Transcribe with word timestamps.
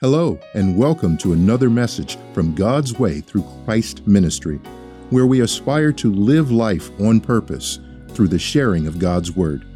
Hello, 0.00 0.38
and 0.54 0.76
welcome 0.76 1.18
to 1.18 1.32
another 1.32 1.68
message 1.68 2.18
from 2.32 2.54
God's 2.54 3.00
Way 3.00 3.20
through 3.20 3.44
Christ 3.64 4.06
Ministry, 4.06 4.58
where 5.10 5.26
we 5.26 5.40
aspire 5.40 5.90
to 5.94 6.14
live 6.14 6.52
life 6.52 6.88
on 7.00 7.18
purpose 7.20 7.80
through 8.10 8.28
the 8.28 8.38
sharing 8.38 8.86
of 8.86 9.00
God's 9.00 9.32
Word. 9.32 9.66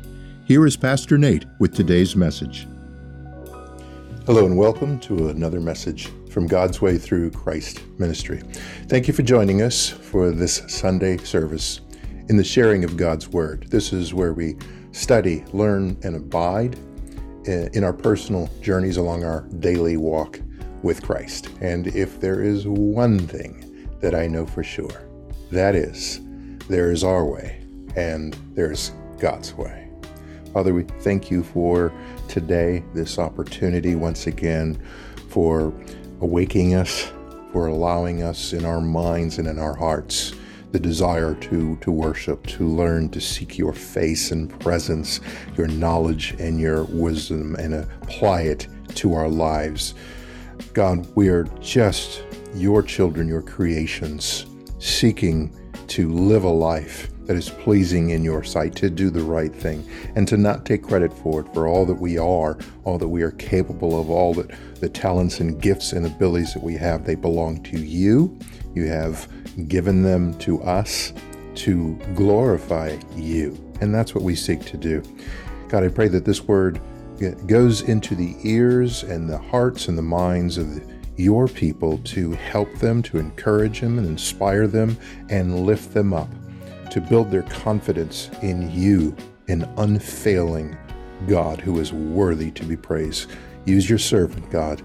Here 0.45 0.64
is 0.64 0.77
Pastor 0.77 1.19
Nate 1.19 1.46
with 1.58 1.74
today's 1.74 2.14
message. 2.14 2.69
Hello, 4.24 4.46
and 4.46 4.56
welcome 4.56 5.00
to 5.00 5.30
another 5.30 5.58
message 5.61 6.08
from 6.30 6.46
God's 6.46 6.80
Way 6.80 6.98
through 6.98 7.32
Christ 7.32 7.82
Ministry. 7.98 8.45
Thank 8.86 9.09
you 9.09 9.14
for 9.14 9.23
joining 9.23 9.61
us 9.61 9.89
for 9.89 10.30
this 10.30 10.62
Sunday 10.68 11.16
service 11.16 11.80
in 12.29 12.36
the 12.36 12.45
sharing 12.45 12.84
of 12.84 12.96
God's 12.96 13.27
Word. 13.27 13.66
This 13.70 13.93
is 13.93 14.14
where 14.14 14.34
we 14.34 14.57
study, 14.93 15.43
learn, 15.52 15.98
and 16.04 16.14
abide 16.14 16.79
Uh, 17.48 17.66
in 17.72 17.82
our 17.82 17.93
personal 17.93 18.48
journeys 18.61 18.98
along 18.98 19.25
our 19.25 19.40
daily 19.58 19.96
walk 19.96 20.40
with 20.84 21.02
Christ. 21.02 21.48
And 21.61 21.89
if 21.89 22.21
there 22.21 22.40
is 22.40 22.68
one 22.68 23.18
thing 23.18 23.89
that 24.00 24.14
I 24.14 24.29
know 24.29 24.46
for 24.46 24.62
sure, 24.62 25.08
that 25.50 25.75
is 25.75 26.20
there 26.68 26.93
is 26.93 27.03
our 27.03 27.25
way 27.25 27.61
and 27.96 28.36
there's 28.54 28.93
God's 29.18 29.54
way. 29.54 29.89
Father, 30.53 30.72
we 30.72 30.84
thank 31.00 31.32
you 31.32 31.43
for 31.43 31.93
today, 32.28 32.84
this 32.94 33.19
opportunity 33.19 33.97
once 33.97 34.28
again 34.28 34.81
for 35.28 35.72
awaking 36.20 36.75
us, 36.75 37.11
for 37.53 37.67
allowing 37.67 38.22
us 38.22 38.53
in 38.53 38.64
our 38.64 38.81
minds 38.81 39.39
and 39.39 39.48
in 39.48 39.59
our 39.59 39.75
hearts 39.75 40.33
the 40.72 40.81
desire 40.81 41.34
to, 41.34 41.77
to 41.77 41.91
worship, 41.91 42.47
to 42.47 42.67
learn, 42.67 43.08
to 43.11 43.20
seek 43.20 43.58
your 43.58 43.72
face 43.72 44.33
and 44.33 44.58
presence, 44.61 45.20
your 45.56 45.69
knowledge 45.69 46.34
and 46.39 46.58
your 46.58 46.84
wisdom, 46.84 47.55
and 47.56 47.75
apply 47.75 48.42
it 48.42 48.67
to 48.95 49.14
our 49.14 49.28
lives. 49.28 49.95
God, 50.72 51.06
we 51.14 51.28
are 51.28 51.45
just 51.61 52.25
your 52.55 52.83
children, 52.83 53.28
your 53.28 53.42
creations, 53.42 54.47
seeking 54.78 55.55
to 55.89 56.11
live 56.11 56.45
a 56.45 56.48
life 56.50 57.11
that 57.33 57.38
is 57.38 57.48
pleasing 57.48 58.11
in 58.11 58.22
your 58.22 58.44
sight, 58.44 58.75
to 58.77 58.91
do 58.91 59.08
the 59.08 59.22
right 59.22 59.55
thing, 59.55 59.88
and 60.16 60.28
to 60.28 60.36
not 60.36 60.66
take 60.66 60.83
credit 60.83 61.11
for 61.11 61.41
it, 61.41 61.55
for 61.55 61.66
all 61.66 61.86
that 61.86 61.98
we 61.98 62.19
are, 62.19 62.58
all 62.84 62.98
that 62.98 63.08
we 63.08 63.22
are 63.22 63.30
capable 63.30 63.98
of, 63.98 64.11
all 64.11 64.34
that 64.34 64.50
the 64.80 64.88
talents 64.88 65.41
and 65.41 65.58
gifts 65.62 65.94
and 65.94 66.05
abilities 66.05 66.53
that 66.53 66.62
we 66.62 66.77
have, 66.77 67.06
they 67.06 67.14
belong 67.14 67.62
to 67.62 67.78
you. 67.78 68.38
You 68.75 68.86
have 68.88 69.27
given 69.66 70.03
them 70.03 70.34
to 70.41 70.62
us 70.62 71.14
to 71.55 71.94
glorify 72.14 72.98
you. 73.16 73.56
And 73.80 73.94
that's 73.94 74.14
what 74.14 74.25
we 74.25 74.36
seek 74.36 74.62
to 74.66 74.77
do. 74.77 75.03
God, 75.69 75.84
I 75.84 75.88
pray 75.88 76.08
that 76.08 76.27
this 76.27 76.42
word 76.42 76.83
goes 77.47 77.80
into 77.80 78.14
the 78.14 78.36
ears 78.42 79.05
and 79.05 79.27
the 79.27 79.38
hearts 79.38 79.88
and 79.88 79.97
the 79.97 80.03
minds 80.03 80.58
of 80.58 80.83
your 81.16 81.48
people 81.48 81.97
to 81.98 82.33
help 82.33 82.70
them, 82.75 83.03
to 83.05 83.16
encourage 83.16 83.80
them 83.80 83.97
and 83.97 84.06
inspire 84.06 84.66
them 84.66 84.98
and 85.30 85.64
lift 85.64 85.94
them 85.94 86.12
up, 86.12 86.28
to 86.93 87.01
build 87.01 87.31
their 87.31 87.45
confidence 87.45 88.31
in 88.43 88.71
you, 88.71 89.17
an 89.48 89.62
unfailing 89.79 90.77
God 91.27 91.59
who 91.59 91.81
is 91.81 91.91
worthy 91.91 92.51
to 92.51 92.65
be 92.65 92.77
praised. 92.77 93.31
Use 93.65 93.89
your 93.89 93.99
servant, 93.99 94.51
God, 94.51 94.83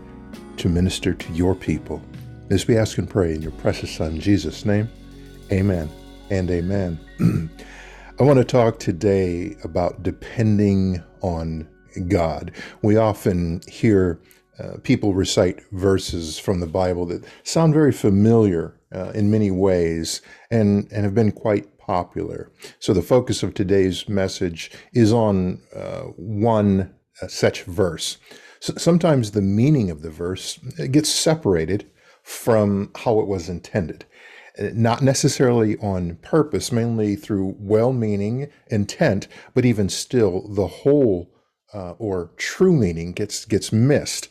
to 0.55 0.69
minister 0.69 1.14
to 1.14 1.33
your 1.33 1.53
people. 1.53 2.02
This 2.47 2.66
we 2.66 2.77
ask 2.77 2.97
and 2.97 3.09
pray 3.09 3.36
in 3.36 3.41
your 3.41 3.52
precious 3.52 3.94
Son, 3.94 4.22
Jesus' 4.22 4.64
name. 4.64 4.88
Amen 5.52 5.89
and 6.30 6.49
amen. 6.49 6.97
I 8.19 8.23
want 8.23 8.38
to 8.38 8.45
talk 8.45 8.80
today 8.80 9.58
about 9.66 10.02
depending 10.02 11.03
on 11.21 11.67
God. 12.08 12.53
We 12.81 12.95
often 12.95 13.59
hear 13.67 14.21
uh, 14.59 14.77
people 14.81 15.14
recite 15.14 15.61
verses 15.73 16.39
from 16.39 16.61
the 16.61 16.67
Bible 16.67 17.05
that 17.08 17.25
sound 17.44 17.73
very 17.73 17.92
familiar 17.92 18.80
uh, 18.95 19.09
in 19.09 19.30
many 19.30 19.52
ways 19.52 20.21
and, 20.52 20.88
and 20.94 21.03
have 21.03 21.14
been 21.14 21.33
quite 21.33 21.67
popular. 21.88 22.52
So, 22.80 22.93
the 22.93 23.02
focus 23.02 23.42
of 23.42 23.55
today's 23.55 24.08
message 24.08 24.70
is 24.93 25.11
on 25.11 25.61
uh, 25.75 26.02
one 26.17 26.93
uh, 27.21 27.27
such 27.27 27.64
verse. 27.64 28.17
So 28.59 28.73
sometimes 28.77 29.31
the 29.31 29.42
meaning 29.42 29.89
of 29.89 30.02
the 30.02 30.09
verse 30.09 30.58
gets 30.92 31.09
separated 31.09 31.89
from 32.23 32.92
how 32.95 33.20
it 33.20 33.27
was 33.27 33.49
intended. 33.49 34.05
Not 34.59 35.03
necessarily 35.03 35.77
on 35.77 36.15
purpose, 36.17 36.71
mainly 36.71 37.15
through 37.15 37.55
well 37.59 37.93
meaning 37.93 38.49
intent, 38.67 39.27
but 39.54 39.65
even 39.65 39.87
still, 39.87 40.48
the 40.49 40.67
whole 40.67 41.31
uh, 41.73 41.92
or 41.99 42.31
true 42.37 42.73
meaning 42.73 43.11
gets, 43.11 43.45
gets 43.45 43.71
missed. 43.71 44.30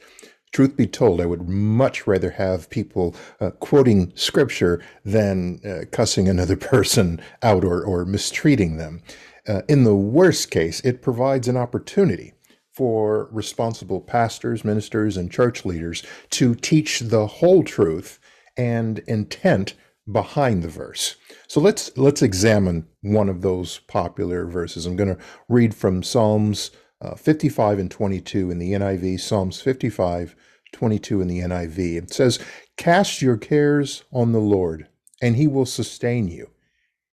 Truth 0.56 0.78
be 0.78 0.86
told, 0.86 1.20
I 1.20 1.26
would 1.26 1.50
much 1.50 2.06
rather 2.06 2.30
have 2.30 2.70
people 2.70 3.14
uh, 3.42 3.50
quoting 3.50 4.10
scripture 4.14 4.82
than 5.04 5.60
uh, 5.62 5.84
cussing 5.92 6.30
another 6.30 6.56
person 6.72 7.20
out 7.42 7.62
or, 7.62 7.84
or 7.84 8.06
mistreating 8.06 8.78
them. 8.78 9.02
Uh, 9.46 9.60
in 9.68 9.84
the 9.84 9.94
worst 9.94 10.50
case, 10.50 10.80
it 10.80 11.02
provides 11.02 11.46
an 11.46 11.58
opportunity 11.58 12.32
for 12.72 13.28
responsible 13.32 14.00
pastors, 14.00 14.64
ministers, 14.64 15.18
and 15.18 15.30
church 15.30 15.66
leaders 15.66 16.02
to 16.30 16.54
teach 16.54 17.00
the 17.00 17.26
whole 17.26 17.62
truth 17.62 18.18
and 18.56 19.00
intent 19.00 19.74
behind 20.10 20.62
the 20.62 20.68
verse. 20.68 21.16
So 21.48 21.60
let's 21.60 21.94
let's 21.98 22.22
examine 22.22 22.86
one 23.02 23.28
of 23.28 23.42
those 23.42 23.80
popular 23.80 24.46
verses. 24.46 24.86
I'm 24.86 24.96
going 24.96 25.14
to 25.14 25.22
read 25.50 25.74
from 25.74 26.02
Psalms 26.02 26.70
uh, 27.02 27.14
55 27.14 27.78
and 27.78 27.90
22 27.90 28.50
in 28.50 28.58
the 28.58 28.72
NIV, 28.72 29.20
Psalms 29.20 29.60
55, 29.60 30.34
22 30.76 31.22
in 31.22 31.28
the 31.28 31.40
NIV. 31.40 31.96
It 31.96 32.12
says, 32.12 32.38
"Cast 32.76 33.22
your 33.22 33.38
cares 33.38 34.04
on 34.12 34.32
the 34.32 34.40
Lord, 34.40 34.88
and 35.22 35.36
he 35.36 35.46
will 35.46 35.66
sustain 35.66 36.28
you. 36.28 36.50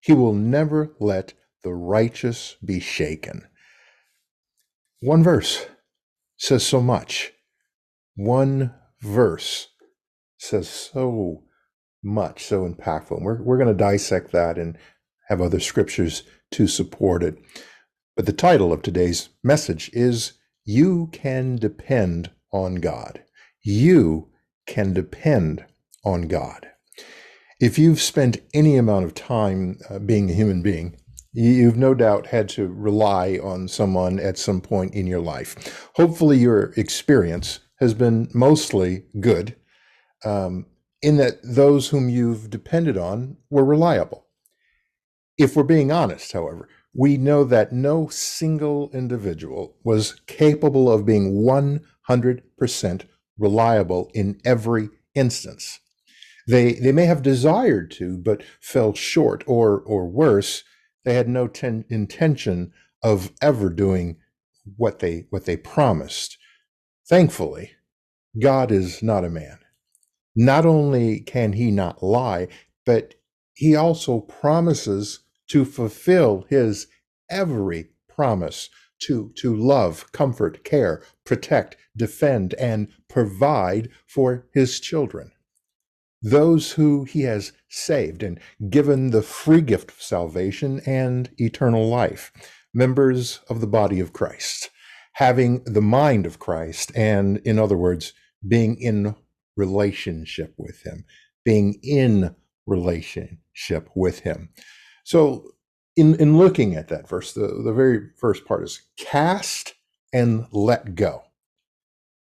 He 0.02 0.14
will 0.14 0.34
never 0.34 0.94
let 1.00 1.34
the 1.64 1.74
righteous 1.74 2.58
be 2.64 2.80
shaken." 2.80 3.48
One 5.00 5.24
verse 5.24 5.66
says 6.38 6.66
so 6.66 6.82
much. 6.82 7.34
One 8.16 8.74
verse 9.02 9.70
says 10.38 10.70
so 10.70 11.44
much, 12.04 12.46
so 12.46 12.68
impactful. 12.68 13.18
And 13.18 13.26
we're, 13.26 13.42
we're 13.42 13.58
going 13.58 13.70
to 13.70 13.74
dissect 13.74 14.32
that 14.34 14.58
and 14.58 14.78
have 15.30 15.42
other 15.42 15.60
scriptures 15.60 16.24
to 16.52 16.68
support 16.68 17.24
it. 17.24 17.38
But 18.16 18.26
the 18.26 18.34
title 18.34 18.74
of 18.74 18.82
today's 18.82 19.30
message 19.44 19.90
is 19.94 20.34
You 20.66 21.10
Can 21.12 21.56
Depend 21.56 22.32
on 22.52 22.76
God. 22.76 23.24
You 23.64 24.30
can 24.68 24.94
depend 24.94 25.66
on 26.04 26.24
God. 26.24 26.68
If 27.60 27.80
you've 27.80 28.02
spent 28.02 28.42
any 28.54 28.76
amount 28.76 29.06
of 29.06 29.14
time 29.14 29.80
uh, 29.90 30.00
being 30.00 30.30
a 30.30 30.34
human 30.34 30.62
being, 30.62 30.98
You've 31.36 31.78
no 31.78 31.96
doubt 31.96 32.28
had 32.28 32.48
to 32.50 32.68
rely 32.68 33.40
on 33.42 33.68
someone 33.68 34.20
at 34.20 34.38
some 34.38 34.62
point 34.62 34.94
in 34.94 35.08
your 35.08 35.20
life. 35.20 35.90
Hopefully, 35.96 36.38
your 36.38 36.74
experience 36.78 37.60
has 37.80 37.96
been 37.96 38.30
mostly 38.36 39.06
good, 39.20 39.56
um, 40.24 40.68
in 41.02 41.18
that 41.18 41.40
those 41.44 41.90
whom 41.90 42.08
you've 42.08 42.52
depended 42.52 42.98
on 43.00 43.38
were 43.50 43.66
reliable. 43.66 44.28
If 45.36 45.56
we're 45.56 45.64
being 45.64 45.92
honest, 45.92 46.34
however, 46.34 46.70
we 46.94 47.18
know 47.18 47.44
that 47.46 47.74
no 47.74 48.08
single 48.10 48.92
individual 48.94 49.76
was 49.84 50.22
capable 50.28 50.92
of 50.92 51.04
being 51.04 51.42
100% 51.42 53.06
reliable 53.38 54.10
in 54.14 54.40
every 54.46 54.90
instance. 55.16 55.80
They, 56.48 56.74
they 56.74 56.92
may 56.92 57.06
have 57.06 57.22
desired 57.22 57.92
to, 57.92 58.18
but 58.18 58.44
fell 58.60 58.94
short, 58.94 59.44
or, 59.48 59.80
or 59.82 60.08
worse, 60.08 60.64
they 61.06 61.14
had 61.14 61.28
no 61.30 61.48
ten- 61.48 61.86
intention 61.90 62.74
of 63.02 63.32
ever 63.42 63.70
doing 63.70 64.18
what 64.78 65.00
they 65.00 65.26
what 65.30 65.46
they 65.46 65.58
promised. 65.58 66.38
Thankfully, 67.08 67.72
God 68.42 68.72
is 68.72 69.04
not 69.04 69.26
a 69.26 69.30
man. 69.30 69.60
Not 70.36 70.66
only 70.66 71.20
can 71.20 71.54
he 71.54 71.70
not 71.70 72.02
lie, 72.02 72.48
but 72.86 73.16
he 73.54 73.76
also 73.76 74.22
promises 74.22 75.20
to 75.50 75.66
fulfill 75.66 76.46
his 76.50 76.88
every 77.30 77.90
promise 78.08 78.70
to, 79.08 79.32
to 79.36 79.56
love, 79.56 80.12
comfort, 80.12 80.64
care, 80.64 81.04
protect, 81.26 81.78
defend, 81.96 82.54
and 82.56 82.88
provide 83.10 83.90
for 84.08 84.48
his 84.54 84.80
children 84.80 85.32
those 86.24 86.72
who 86.72 87.04
he 87.04 87.24
has 87.24 87.52
saved 87.70 88.24
and 88.24 88.40
given 88.70 89.12
the 89.12 89.22
free 89.22 89.62
gift 89.62 89.92
of 89.92 90.02
salvation 90.02 90.82
and 90.86 91.30
eternal 91.38 91.88
life, 91.88 92.32
members 92.74 93.42
of 93.50 93.60
the 93.60 93.68
body 93.68 94.00
of 94.00 94.14
Christ, 94.14 94.70
having 95.14 95.64
the 95.66 95.82
mind 95.82 96.26
of 96.26 96.40
Christ, 96.40 96.92
and 96.96 97.38
in 97.40 97.60
other 97.60 97.78
words, 97.78 98.14
being 98.48 98.78
in 98.78 99.16
relationship 99.58 100.56
with 100.58 100.82
him, 100.84 101.04
being 101.44 101.78
in 101.84 102.34
relationship 102.66 103.90
with 103.94 104.20
him. 104.20 104.50
So, 105.04 105.52
in, 105.96 106.16
in 106.16 106.38
looking 106.38 106.76
at 106.76 106.88
that 106.90 107.08
verse, 107.08 107.34
the, 107.34 107.48
the 107.48 107.74
very 107.74 108.10
first 108.18 108.46
part 108.46 108.64
is 108.64 108.82
cast 108.98 109.74
and 110.12 110.48
let 110.52 110.96
go. 110.96 111.24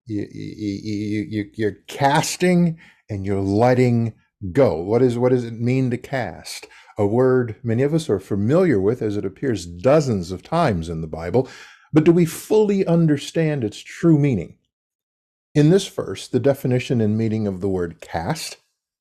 You, 0.06 0.28
you, 0.32 1.26
you, 1.30 1.52
you're 1.56 1.78
casting 1.88 2.80
and 3.10 3.26
you're 3.26 3.42
letting 3.42 4.14
go. 4.52 4.76
What 4.76 5.02
is 5.02 5.18
what 5.18 5.30
does 5.30 5.46
it 5.46 5.54
mean 5.54 5.92
to 5.92 5.98
cast? 5.98 6.68
A 6.98 7.06
word 7.06 7.56
many 7.64 7.84
of 7.84 7.94
us 7.94 8.10
are 8.10 8.20
familiar 8.20 8.80
with 8.80 9.02
as 9.02 9.16
it 9.16 9.26
appears 9.26 9.66
dozens 9.66 10.32
of 10.32 10.44
times 10.44 10.90
in 10.90 11.02
the 11.02 11.08
Bible, 11.08 11.48
but 11.94 12.04
do 12.04 12.12
we 12.12 12.26
fully 12.26 12.86
understand 12.86 13.64
its 13.64 13.78
true 13.78 14.18
meaning? 14.18 14.58
In 15.54 15.70
this 15.70 15.88
verse, 15.88 16.28
the 16.28 16.40
definition 16.40 17.02
and 17.02 17.18
meaning 17.18 17.46
of 17.48 17.62
the 17.62 17.70
word 17.70 18.02
cast 18.02 18.58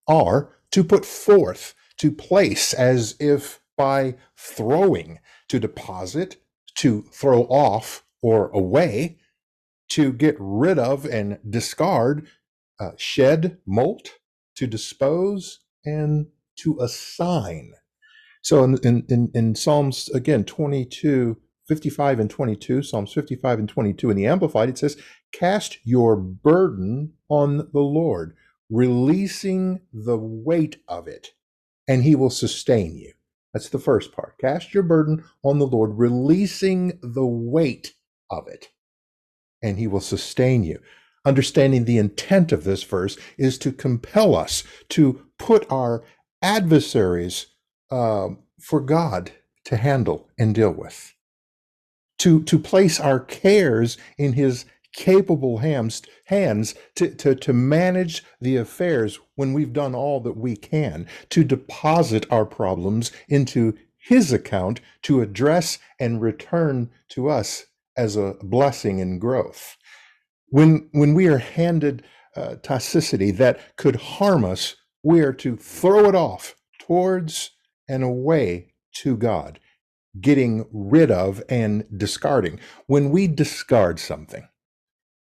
are 0.08 0.50
to 0.72 0.84
put 0.84 1.04
forth, 1.04 1.74
to 1.98 2.10
place 2.10 2.72
as 2.74 3.14
if 3.20 3.59
by 3.80 4.14
throwing, 4.36 5.20
to 5.48 5.58
deposit, 5.58 6.36
to 6.74 7.00
throw 7.14 7.44
off 7.44 8.04
or 8.20 8.50
away, 8.50 9.16
to 9.88 10.12
get 10.12 10.36
rid 10.38 10.78
of 10.78 11.06
and 11.06 11.38
discard, 11.48 12.28
uh, 12.78 12.90
shed, 12.98 13.56
molt, 13.64 14.10
to 14.54 14.66
dispose, 14.66 15.60
and 15.82 16.26
to 16.56 16.78
assign. 16.78 17.72
So 18.42 18.64
in, 18.64 18.76
in, 18.84 19.06
in, 19.08 19.30
in 19.34 19.54
Psalms, 19.54 20.10
again, 20.10 20.44
22, 20.44 21.38
55 21.66 22.20
and 22.20 22.28
22, 22.28 22.82
Psalms 22.82 23.14
55 23.14 23.60
and 23.60 23.68
22 23.68 24.10
in 24.10 24.16
the 24.18 24.26
Amplified, 24.26 24.68
it 24.68 24.76
says, 24.76 24.98
Cast 25.32 25.78
your 25.84 26.16
burden 26.16 27.14
on 27.30 27.70
the 27.72 27.80
Lord, 27.80 28.36
releasing 28.68 29.80
the 29.90 30.18
weight 30.18 30.82
of 30.86 31.08
it, 31.08 31.28
and 31.88 32.04
he 32.04 32.14
will 32.14 32.28
sustain 32.28 32.98
you. 32.98 33.14
That's 33.52 33.68
the 33.68 33.78
first 33.78 34.12
part. 34.12 34.38
Cast 34.40 34.74
your 34.74 34.82
burden 34.82 35.24
on 35.42 35.58
the 35.58 35.66
Lord, 35.66 35.98
releasing 35.98 36.98
the 37.02 37.26
weight 37.26 37.94
of 38.30 38.46
it, 38.48 38.68
and 39.62 39.78
he 39.78 39.86
will 39.86 40.00
sustain 40.00 40.62
you. 40.62 40.80
Understanding 41.24 41.84
the 41.84 41.98
intent 41.98 42.52
of 42.52 42.64
this 42.64 42.82
verse 42.82 43.18
is 43.36 43.58
to 43.58 43.72
compel 43.72 44.34
us 44.34 44.64
to 44.90 45.26
put 45.38 45.70
our 45.70 46.02
adversaries 46.42 47.46
uh, 47.90 48.28
for 48.60 48.80
God 48.80 49.32
to 49.64 49.76
handle 49.76 50.28
and 50.38 50.54
deal 50.54 50.70
with 50.70 51.14
to, 52.20 52.42
to 52.42 52.58
place 52.58 53.00
our 53.00 53.18
cares 53.18 53.96
in 54.18 54.34
his 54.34 54.66
capable 54.92 55.58
hands, 55.58 56.02
hands 56.24 56.74
to, 56.96 57.14
to, 57.14 57.34
to 57.34 57.52
manage 57.52 58.24
the 58.40 58.56
affairs 58.56 59.18
when 59.36 59.52
we've 59.52 59.72
done 59.72 59.94
all 59.94 60.20
that 60.20 60.36
we 60.36 60.56
can, 60.56 61.06
to 61.30 61.44
deposit 61.44 62.26
our 62.30 62.44
problems 62.44 63.12
into 63.28 63.76
his 63.98 64.32
account 64.32 64.80
to 65.02 65.20
address 65.20 65.78
and 65.98 66.20
return 66.20 66.90
to 67.08 67.28
us 67.28 67.66
as 67.96 68.16
a 68.16 68.34
blessing 68.42 69.00
and 69.00 69.20
growth. 69.20 69.76
When, 70.48 70.88
when 70.92 71.14
we 71.14 71.26
are 71.28 71.38
handed 71.38 72.04
uh, 72.34 72.56
toxicity 72.62 73.36
that 73.36 73.76
could 73.76 73.96
harm 73.96 74.44
us, 74.44 74.76
we 75.02 75.20
are 75.20 75.32
to 75.34 75.56
throw 75.56 76.08
it 76.08 76.14
off 76.14 76.56
towards 76.78 77.50
and 77.88 78.02
away 78.02 78.72
to 78.94 79.16
God 79.16 79.60
getting 80.18 80.66
rid 80.72 81.10
of 81.10 81.42
and 81.48 81.84
discarding. 81.96 82.58
When 82.86 83.10
we 83.10 83.28
discard 83.28 84.00
something, 84.00 84.48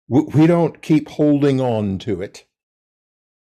we 0.10 0.48
don't 0.48 0.82
keep 0.82 1.10
holding 1.10 1.62
on 1.62 2.00
to 2.00 2.22
it, 2.22 2.46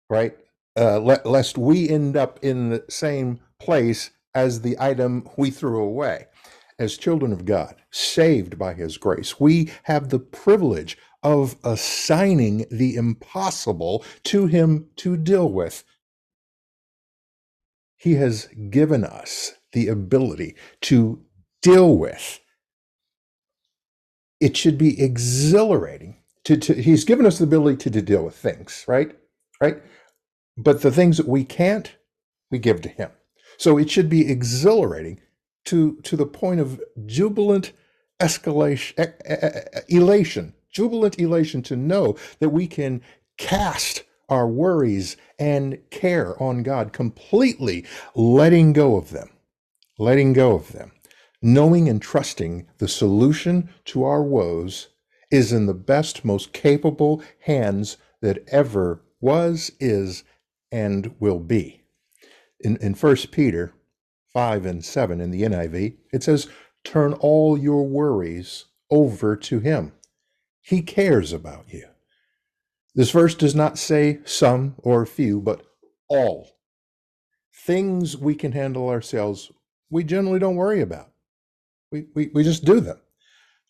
right? 0.08 0.36
Uh, 0.78 1.00
lest 1.24 1.58
we 1.58 1.88
end 1.88 2.16
up 2.16 2.38
in 2.42 2.70
the 2.70 2.84
same 2.88 3.40
place 3.60 4.10
as 4.34 4.62
the 4.62 4.76
item 4.80 5.28
we 5.36 5.50
threw 5.50 5.82
away. 5.82 6.26
As 6.78 6.96
children 6.96 7.32
of 7.32 7.44
God, 7.44 7.76
saved 7.90 8.58
by 8.58 8.74
His 8.74 8.96
grace, 8.96 9.38
we 9.40 9.72
have 9.84 10.08
the 10.08 10.20
privilege 10.20 10.96
of 11.22 11.56
assigning 11.64 12.66
the 12.70 12.96
impossible 12.96 14.04
to 14.24 14.46
Him 14.46 14.88
to 14.96 15.16
deal 15.16 15.50
with. 15.50 15.84
He 17.96 18.14
has 18.14 18.48
given 18.70 19.04
us 19.04 19.54
the 19.72 19.88
ability 19.88 20.56
to 20.82 21.22
deal 21.60 21.96
with. 21.96 22.40
It 24.40 24.56
should 24.56 24.78
be 24.78 25.00
exhilarating. 25.00 26.21
To, 26.44 26.56
to, 26.56 26.74
he's 26.74 27.04
given 27.04 27.26
us 27.26 27.38
the 27.38 27.44
ability 27.44 27.76
to, 27.78 27.90
to 27.90 28.02
deal 28.02 28.24
with 28.24 28.34
things, 28.34 28.84
right? 28.88 29.16
Right? 29.60 29.82
But 30.56 30.82
the 30.82 30.90
things 30.90 31.16
that 31.16 31.28
we 31.28 31.44
can't, 31.44 31.94
we 32.50 32.58
give 32.58 32.80
to 32.82 32.88
him. 32.88 33.10
So 33.58 33.78
it 33.78 33.90
should 33.90 34.08
be 34.08 34.30
exhilarating 34.30 35.20
to, 35.66 35.96
to 36.02 36.16
the 36.16 36.26
point 36.26 36.60
of 36.60 36.80
jubilant 37.06 37.72
escalation, 38.20 39.12
elation, 39.88 40.54
jubilant 40.72 41.18
elation 41.18 41.62
to 41.62 41.76
know 41.76 42.16
that 42.40 42.48
we 42.48 42.66
can 42.66 43.02
cast 43.38 44.02
our 44.28 44.48
worries 44.48 45.16
and 45.38 45.78
care 45.90 46.40
on 46.42 46.62
God 46.62 46.92
completely, 46.92 47.84
letting 48.14 48.72
go 48.72 48.96
of 48.96 49.10
them, 49.10 49.30
letting 49.98 50.32
go 50.32 50.54
of 50.54 50.72
them 50.72 50.92
knowing 51.42 51.88
and 51.88 52.00
trusting 52.00 52.66
the 52.78 52.88
solution 52.88 53.68
to 53.84 54.04
our 54.04 54.22
woes 54.22 54.88
is 55.32 55.52
in 55.52 55.66
the 55.66 55.74
best, 55.74 56.24
most 56.24 56.52
capable 56.52 57.22
hands 57.40 57.96
that 58.20 58.44
ever 58.48 59.02
was, 59.20 59.72
is, 59.80 60.22
and 60.70 61.14
will 61.18 61.40
be. 61.40 61.82
In, 62.60 62.76
in 62.76 62.94
1 62.94 63.16
Peter 63.32 63.72
5 64.32 64.66
and 64.66 64.84
7 64.84 65.20
in 65.20 65.30
the 65.30 65.42
NIV, 65.42 65.96
it 66.12 66.22
says, 66.22 66.48
Turn 66.84 67.14
all 67.14 67.58
your 67.58 67.86
worries 67.86 68.66
over 68.90 69.34
to 69.36 69.60
Him. 69.60 69.92
He 70.60 70.82
cares 70.82 71.32
about 71.32 71.72
you. 71.72 71.86
This 72.94 73.10
verse 73.10 73.34
does 73.34 73.54
not 73.54 73.78
say 73.78 74.20
some 74.24 74.74
or 74.78 75.06
few, 75.06 75.40
but 75.40 75.64
all. 76.08 76.50
Things 77.64 78.16
we 78.16 78.34
can 78.34 78.52
handle 78.52 78.88
ourselves, 78.88 79.50
we 79.90 80.04
generally 80.04 80.38
don't 80.38 80.56
worry 80.56 80.82
about. 80.82 81.10
We, 81.90 82.06
we, 82.14 82.30
we 82.34 82.44
just 82.44 82.64
do 82.64 82.80
them. 82.80 82.98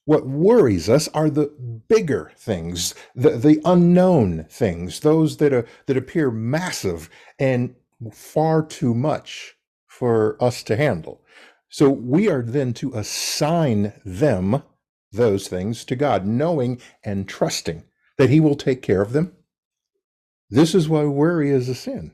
What 0.04 0.26
worries 0.26 0.88
us 0.88 1.08
are 1.08 1.31
the 1.31 1.52
bigger 1.88 2.32
things, 2.37 2.94
the, 3.14 3.31
the 3.31 3.60
unknown 3.64 4.46
things, 4.50 5.00
those 5.00 5.37
that, 5.37 5.52
are, 5.52 5.66
that 5.87 5.96
appear 5.96 6.31
massive 6.31 7.08
and 7.38 7.75
far 8.12 8.64
too 8.64 8.94
much 8.94 9.54
for 9.87 10.43
us 10.43 10.62
to 10.64 10.76
handle. 10.76 11.22
So 11.69 11.88
we 11.88 12.28
are 12.28 12.43
then 12.43 12.72
to 12.75 12.93
assign 12.94 13.93
them, 14.04 14.62
those 15.12 15.46
things, 15.46 15.84
to 15.84 15.96
God, 15.96 16.26
knowing 16.26 16.81
and 17.05 17.28
trusting 17.28 17.84
that 18.19 18.31
He 18.31 18.40
will 18.40 18.56
take 18.56 18.82
care 18.82 19.02
of 19.02 19.12
them. 19.12 19.32
This 20.50 20.75
is 20.75 20.88
why 20.88 21.05
worry 21.05 21.50
is 21.50 21.69
a 21.69 21.75
sin. 21.75 22.12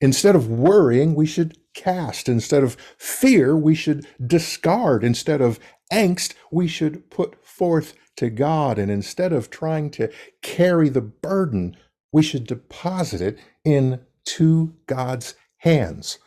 Instead 0.00 0.36
of 0.36 0.48
worrying, 0.48 1.14
we 1.14 1.26
should 1.26 1.58
cast. 1.74 2.28
Instead 2.28 2.62
of 2.62 2.76
fear, 2.96 3.56
we 3.56 3.74
should 3.74 4.06
discard. 4.24 5.02
Instead 5.02 5.40
of 5.40 5.58
angst, 5.92 6.34
we 6.50 6.68
should 6.68 7.10
put 7.10 7.44
forth 7.44 7.94
to 8.16 8.30
God. 8.30 8.78
And 8.78 8.90
instead 8.90 9.32
of 9.32 9.50
trying 9.50 9.90
to 9.92 10.10
carry 10.42 10.88
the 10.88 11.00
burden, 11.00 11.76
we 12.12 12.22
should 12.22 12.46
deposit 12.46 13.20
it 13.20 13.38
into 13.64 14.74
God's 14.86 15.34
hands. 15.58 16.18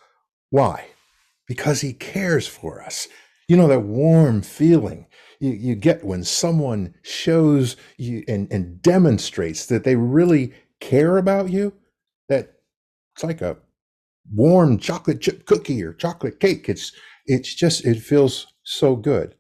Why? 0.50 0.88
Because 1.48 1.82
He 1.82 1.94
cares 1.94 2.48
for 2.48 2.82
us. 2.82 3.08
You 3.48 3.58
know, 3.58 3.68
that 3.68 3.82
warm 3.82 4.42
feeling 4.42 5.08
you, 5.42 5.52
you 5.52 5.76
get 5.76 6.06
when 6.06 6.24
someone 6.24 6.94
shows 7.02 7.76
you 7.98 8.24
and, 8.28 8.52
and 8.52 8.82
demonstrates 8.82 9.66
that 9.66 9.84
they 9.84 9.96
really 9.96 10.54
care 10.80 11.18
about 11.18 11.50
you, 11.50 11.74
that 12.30 12.54
it's 13.16 13.24
like 13.24 13.42
a 13.42 13.58
warm 14.34 14.78
chocolate 14.78 15.22
chip 15.22 15.46
cookie 15.46 15.84
or 15.84 15.94
chocolate 15.94 16.40
cake. 16.40 16.70
It's 16.70 16.94
it's 17.26 17.54
just 17.54 17.86
it 17.86 18.00
feels 18.02 18.48
so 18.64 18.96
good. 18.96 19.36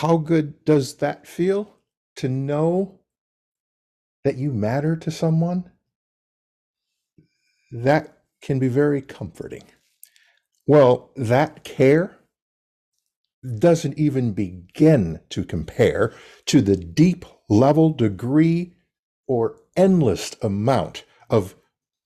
How 0.00 0.16
good 0.16 0.64
does 0.64 0.94
that 0.98 1.26
feel 1.26 1.74
to 2.14 2.28
know 2.28 3.00
that 4.22 4.36
you 4.36 4.52
matter 4.52 4.94
to 4.94 5.10
someone? 5.10 5.72
That 7.72 8.18
can 8.40 8.60
be 8.60 8.68
very 8.68 9.02
comforting. 9.02 9.64
Well, 10.68 11.10
that 11.16 11.64
care 11.64 12.16
doesn't 13.58 13.98
even 13.98 14.34
begin 14.34 15.18
to 15.30 15.42
compare 15.42 16.14
to 16.46 16.60
the 16.60 16.76
deep 16.76 17.24
level, 17.48 17.90
degree, 17.92 18.74
or 19.26 19.56
endless 19.76 20.36
amount 20.40 21.06
of 21.28 21.56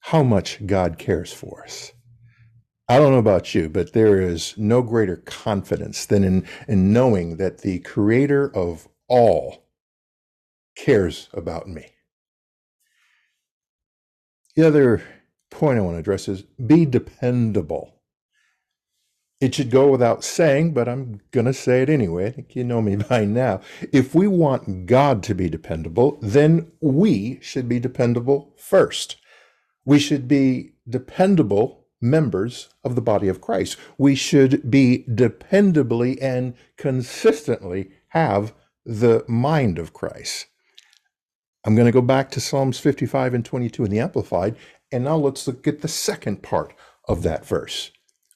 how 0.01 0.23
much 0.23 0.65
God 0.65 0.97
cares 0.97 1.31
for 1.31 1.65
us. 1.65 1.93
I 2.89 2.99
don't 2.99 3.13
know 3.13 3.19
about 3.19 3.55
you, 3.55 3.69
but 3.69 3.93
there 3.93 4.21
is 4.21 4.55
no 4.59 4.83
greater 4.83 5.17
confidence 5.17 6.05
than 6.05 6.25
in, 6.25 6.47
in 6.69 6.93
knowing 6.93 7.37
that 7.37 7.59
the 7.59 7.79
creator 7.81 8.55
of 8.55 8.89
all 9.09 9.65
cares 10.77 11.29
about 11.33 11.69
me. 11.69 11.87
The 14.57 14.67
other 14.67 15.03
point 15.51 15.79
I 15.79 15.83
want 15.83 15.95
to 15.95 16.01
address 16.01 16.29
is 16.29 16.43
be 16.43 16.85
dependable. 16.85 17.95
It 19.41 19.55
should 19.55 19.71
go 19.71 19.91
without 19.91 20.23
saying, 20.23 20.73
but 20.73 20.89
I'm 20.89 21.21
going 21.31 21.47
to 21.47 21.53
say 21.53 21.83
it 21.83 21.89
anyway. 21.89 22.27
I 22.27 22.31
think 22.31 22.55
you 22.55 22.65
know 22.65 22.83
me 22.83 22.97
by 23.11 23.25
now. 23.25 23.61
If 23.93 24.15
we 24.15 24.29
want 24.29 24.87
God 24.87 25.23
to 25.25 25.35
be 25.35 25.49
dependable, 25.49 26.19
then 26.21 26.71
we 26.81 27.39
should 27.43 27.69
be 27.69 27.81
dependable 27.81 28.53
first. 28.57 29.17
We 29.85 29.99
should 29.99 30.29
be 30.29 30.75
dependable 30.89 31.82
members 32.03 32.69
of 32.85 32.95
the 32.95 33.01
body 33.01 33.29
of 33.29 33.41
Christ. 33.41 33.79
We 33.99 34.15
should 34.15 34.71
be 34.71 35.05
dependably 35.09 36.19
and 36.21 36.55
consistently 36.77 37.91
have 38.09 38.55
the 38.85 39.25
mind 39.29 39.79
of 39.79 39.93
Christ. 39.93 40.47
I'm 41.65 41.77
going 41.77 41.87
to 41.87 41.93
go 41.93 42.03
back 42.03 42.31
to 42.33 42.41
Psalms 42.41 42.81
55 42.81 43.35
and 43.35 43.45
22 43.45 43.85
in 43.85 43.91
the 43.91 44.01
Amplified, 44.01 44.57
and 44.91 45.05
now 45.05 45.17
let's 45.17 45.47
look 45.47 45.69
at 45.69 45.81
the 45.81 45.89
second 45.89 46.43
part 46.43 46.75
of 47.09 47.23
that 47.23 47.47
verse. 47.47 47.93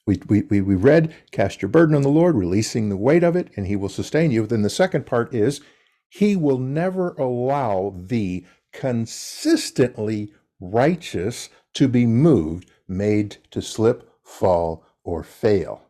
We, 0.07 0.23
we, 0.29 0.43
we 0.43 0.77
read, 0.77 1.13
Cast 1.33 1.61
your 1.61 1.69
burden 1.69 1.97
on 1.97 2.03
the 2.03 2.09
Lord, 2.09 2.37
releasing 2.37 2.89
the 2.89 2.97
weight 2.97 3.25
of 3.25 3.35
it, 3.35 3.51
and 3.57 3.67
he 3.67 3.75
will 3.75 3.89
sustain 3.89 4.31
you. 4.31 4.47
Then 4.47 4.63
the 4.63 4.71
second 4.71 5.05
part 5.07 5.35
is, 5.35 5.61
He 6.09 6.37
will 6.37 6.59
never 6.59 7.11
allow 7.15 7.95
the 7.97 8.47
consistently 8.73 10.33
righteous 10.61 11.49
to 11.75 11.89
be 11.89 12.07
moved, 12.07 12.71
made 12.89 13.39
to 13.51 13.63
slip, 13.63 14.11
fall, 14.23 14.85
or 15.05 15.23
fail. 15.23 15.83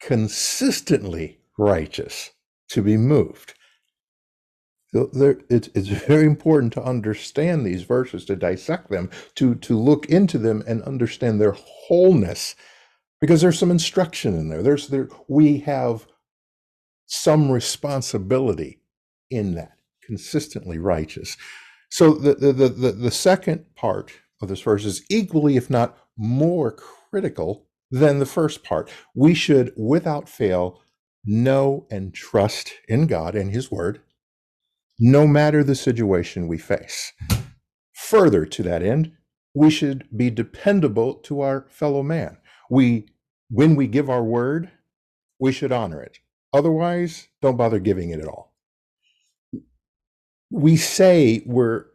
Consistently 0.00 1.38
righteous 1.58 2.32
to 2.68 2.82
be 2.82 2.96
moved. 2.96 3.54
So 4.92 5.10
there, 5.12 5.38
it's, 5.50 5.68
it's 5.74 5.88
very 5.88 6.26
important 6.26 6.72
to 6.74 6.82
understand 6.82 7.66
these 7.66 7.82
verses, 7.82 8.24
to 8.26 8.36
dissect 8.36 8.90
them, 8.90 9.10
to, 9.34 9.54
to 9.56 9.78
look 9.78 10.06
into 10.06 10.38
them 10.38 10.62
and 10.66 10.82
understand 10.82 11.40
their 11.40 11.52
wholeness 11.52 12.54
because 13.20 13.40
there's 13.40 13.58
some 13.58 13.70
instruction 13.70 14.34
in 14.34 14.48
there. 14.48 14.62
There's 14.62 14.88
there 14.88 15.08
we 15.28 15.58
have 15.60 16.06
some 17.06 17.50
responsibility 17.50 18.80
in 19.30 19.54
that, 19.54 19.78
consistently 20.02 20.78
righteous. 20.78 21.36
So 21.88 22.12
the 22.12 22.34
the 22.34 22.52
the, 22.52 22.68
the, 22.68 22.92
the 22.92 23.10
second 23.10 23.74
part 23.74 24.12
of 24.40 24.48
this 24.48 24.60
verse 24.60 24.84
is 24.84 25.04
equally, 25.10 25.56
if 25.56 25.70
not 25.70 25.96
more 26.16 26.72
critical 26.72 27.66
than 27.90 28.18
the 28.18 28.26
first 28.26 28.64
part. 28.64 28.90
We 29.14 29.34
should, 29.34 29.72
without 29.76 30.28
fail, 30.28 30.82
know 31.24 31.86
and 31.90 32.14
trust 32.14 32.74
in 32.88 33.06
God 33.06 33.34
and 33.34 33.50
His 33.52 33.70
Word, 33.70 34.00
no 34.98 35.26
matter 35.26 35.62
the 35.62 35.74
situation 35.74 36.48
we 36.48 36.58
face. 36.58 37.12
Further 37.94 38.46
to 38.46 38.62
that 38.62 38.82
end, 38.82 39.12
we 39.54 39.70
should 39.70 40.06
be 40.14 40.30
dependable 40.30 41.14
to 41.14 41.40
our 41.40 41.66
fellow 41.70 42.02
man 42.02 42.38
we 42.70 43.06
when 43.50 43.76
we 43.76 43.86
give 43.86 44.10
our 44.10 44.24
word, 44.24 44.70
we 45.38 45.52
should 45.52 45.72
honor 45.72 46.00
it. 46.02 46.18
Otherwise, 46.52 47.28
don't 47.40 47.56
bother 47.56 47.78
giving 47.78 48.10
it 48.10 48.20
at 48.20 48.28
all. 48.28 48.54
We 50.50 50.76
say 50.76 51.42
we're 51.46 51.86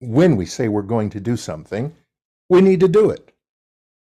when 0.00 0.36
we 0.36 0.46
say 0.46 0.68
we're 0.68 0.82
going 0.82 1.10
to 1.10 1.20
do 1.20 1.36
something, 1.36 1.94
we 2.48 2.60
need 2.60 2.80
to 2.80 2.88
do 2.88 3.10
it. 3.10 3.32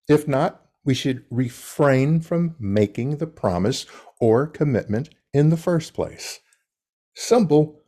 If 0.08 0.26
not, 0.26 0.62
we 0.84 0.94
should 0.94 1.24
refrain 1.30 2.20
from 2.20 2.56
making 2.58 3.18
the 3.18 3.26
promise 3.26 3.86
or 4.20 4.46
commitment 4.46 5.10
in 5.32 5.50
the 5.50 5.56
first 5.56 5.94
place. 5.94 6.40
Simple, 7.14 7.80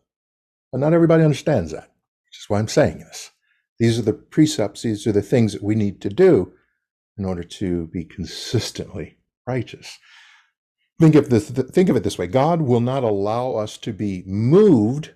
but 0.70 0.78
not 0.78 0.92
everybody 0.92 1.24
understands 1.24 1.72
that, 1.72 1.90
which 2.26 2.38
is 2.38 2.46
why 2.48 2.58
I'm 2.58 2.68
saying 2.68 2.98
this. 2.98 3.30
These 3.78 3.98
are 3.98 4.02
the 4.02 4.12
precepts, 4.12 4.82
these 4.82 5.06
are 5.06 5.12
the 5.12 5.22
things 5.22 5.52
that 5.52 5.62
we 5.62 5.74
need 5.74 6.00
to 6.02 6.08
do 6.08 6.52
in 7.18 7.24
order 7.24 7.42
to 7.42 7.88
be 7.88 8.04
consistently 8.04 9.18
righteous. 9.46 9.98
Think 11.00 11.16
of 11.16 11.28
this 11.28 11.50
think 11.50 11.88
of 11.88 11.96
it 11.96 12.04
this 12.04 12.18
way. 12.18 12.28
God 12.28 12.62
will 12.62 12.80
not 12.80 13.02
allow 13.02 13.52
us 13.54 13.76
to 13.78 13.92
be 13.92 14.22
moved 14.26 15.14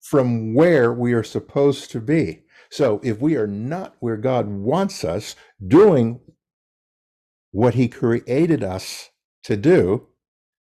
from 0.00 0.54
where 0.54 0.92
we 0.92 1.12
are 1.12 1.22
supposed 1.22 1.90
to 1.90 2.00
be. 2.00 2.42
So 2.70 3.00
if 3.02 3.20
we 3.20 3.36
are 3.36 3.46
not 3.46 3.96
where 4.00 4.16
God 4.16 4.46
wants 4.48 5.04
us 5.04 5.34
doing 5.66 6.20
what 7.50 7.74
he 7.74 7.88
created 7.88 8.62
us 8.62 9.10
to 9.44 9.56
do, 9.56 10.06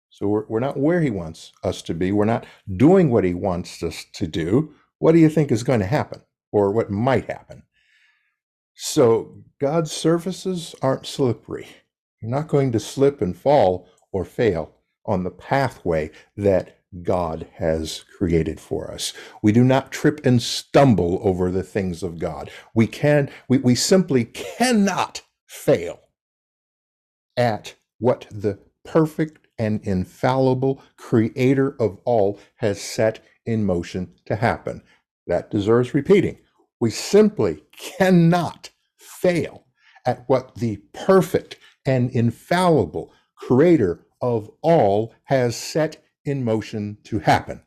so 0.08 0.26
we're, 0.26 0.46
we're 0.48 0.60
not 0.60 0.78
where 0.78 1.00
he 1.00 1.10
wants 1.10 1.52
us 1.62 1.82
to 1.82 1.94
be, 1.94 2.12
we're 2.12 2.24
not 2.24 2.46
doing 2.76 3.10
what 3.10 3.24
he 3.24 3.34
wants 3.34 3.82
us 3.82 4.04
to 4.14 4.26
do, 4.26 4.74
what 4.98 5.12
do 5.12 5.18
you 5.18 5.28
think 5.28 5.52
is 5.52 5.62
going 5.62 5.80
to 5.80 5.86
happen 5.86 6.22
or 6.52 6.72
what 6.72 6.90
might 6.90 7.26
happen? 7.26 7.62
So 8.74 9.42
God's 9.60 9.92
surfaces 9.92 10.74
aren't 10.82 11.06
slippery. 11.06 11.68
You're 12.20 12.30
not 12.30 12.48
going 12.48 12.72
to 12.72 12.80
slip 12.80 13.20
and 13.20 13.36
fall 13.36 13.88
or 14.12 14.24
fail 14.24 14.74
on 15.06 15.24
the 15.24 15.30
pathway 15.30 16.10
that 16.36 16.79
God 17.02 17.46
has 17.54 18.04
created 18.18 18.60
for 18.60 18.90
us. 18.90 19.12
We 19.42 19.52
do 19.52 19.62
not 19.62 19.92
trip 19.92 20.20
and 20.24 20.42
stumble 20.42 21.20
over 21.22 21.50
the 21.50 21.62
things 21.62 22.02
of 22.02 22.18
God. 22.18 22.50
We 22.74 22.86
can 22.86 23.30
we, 23.48 23.58
we 23.58 23.74
simply 23.74 24.24
cannot 24.24 25.22
fail 25.46 26.00
at 27.36 27.74
what 27.98 28.26
the 28.30 28.58
perfect 28.84 29.46
and 29.58 29.80
infallible 29.84 30.82
creator 30.96 31.76
of 31.78 31.98
all 32.04 32.40
has 32.56 32.80
set 32.80 33.22
in 33.46 33.64
motion 33.64 34.14
to 34.26 34.36
happen. 34.36 34.82
That 35.26 35.50
deserves 35.50 35.94
repeating. 35.94 36.38
We 36.80 36.90
simply 36.90 37.62
cannot 37.72 38.70
fail 38.96 39.66
at 40.06 40.24
what 40.28 40.56
the 40.56 40.78
perfect 40.92 41.56
and 41.86 42.10
infallible 42.10 43.12
creator 43.36 44.06
of 44.20 44.50
all 44.62 45.14
has 45.24 45.56
set 45.56 46.02
in 46.24 46.44
motion 46.44 46.98
to 47.04 47.20
happen. 47.20 47.62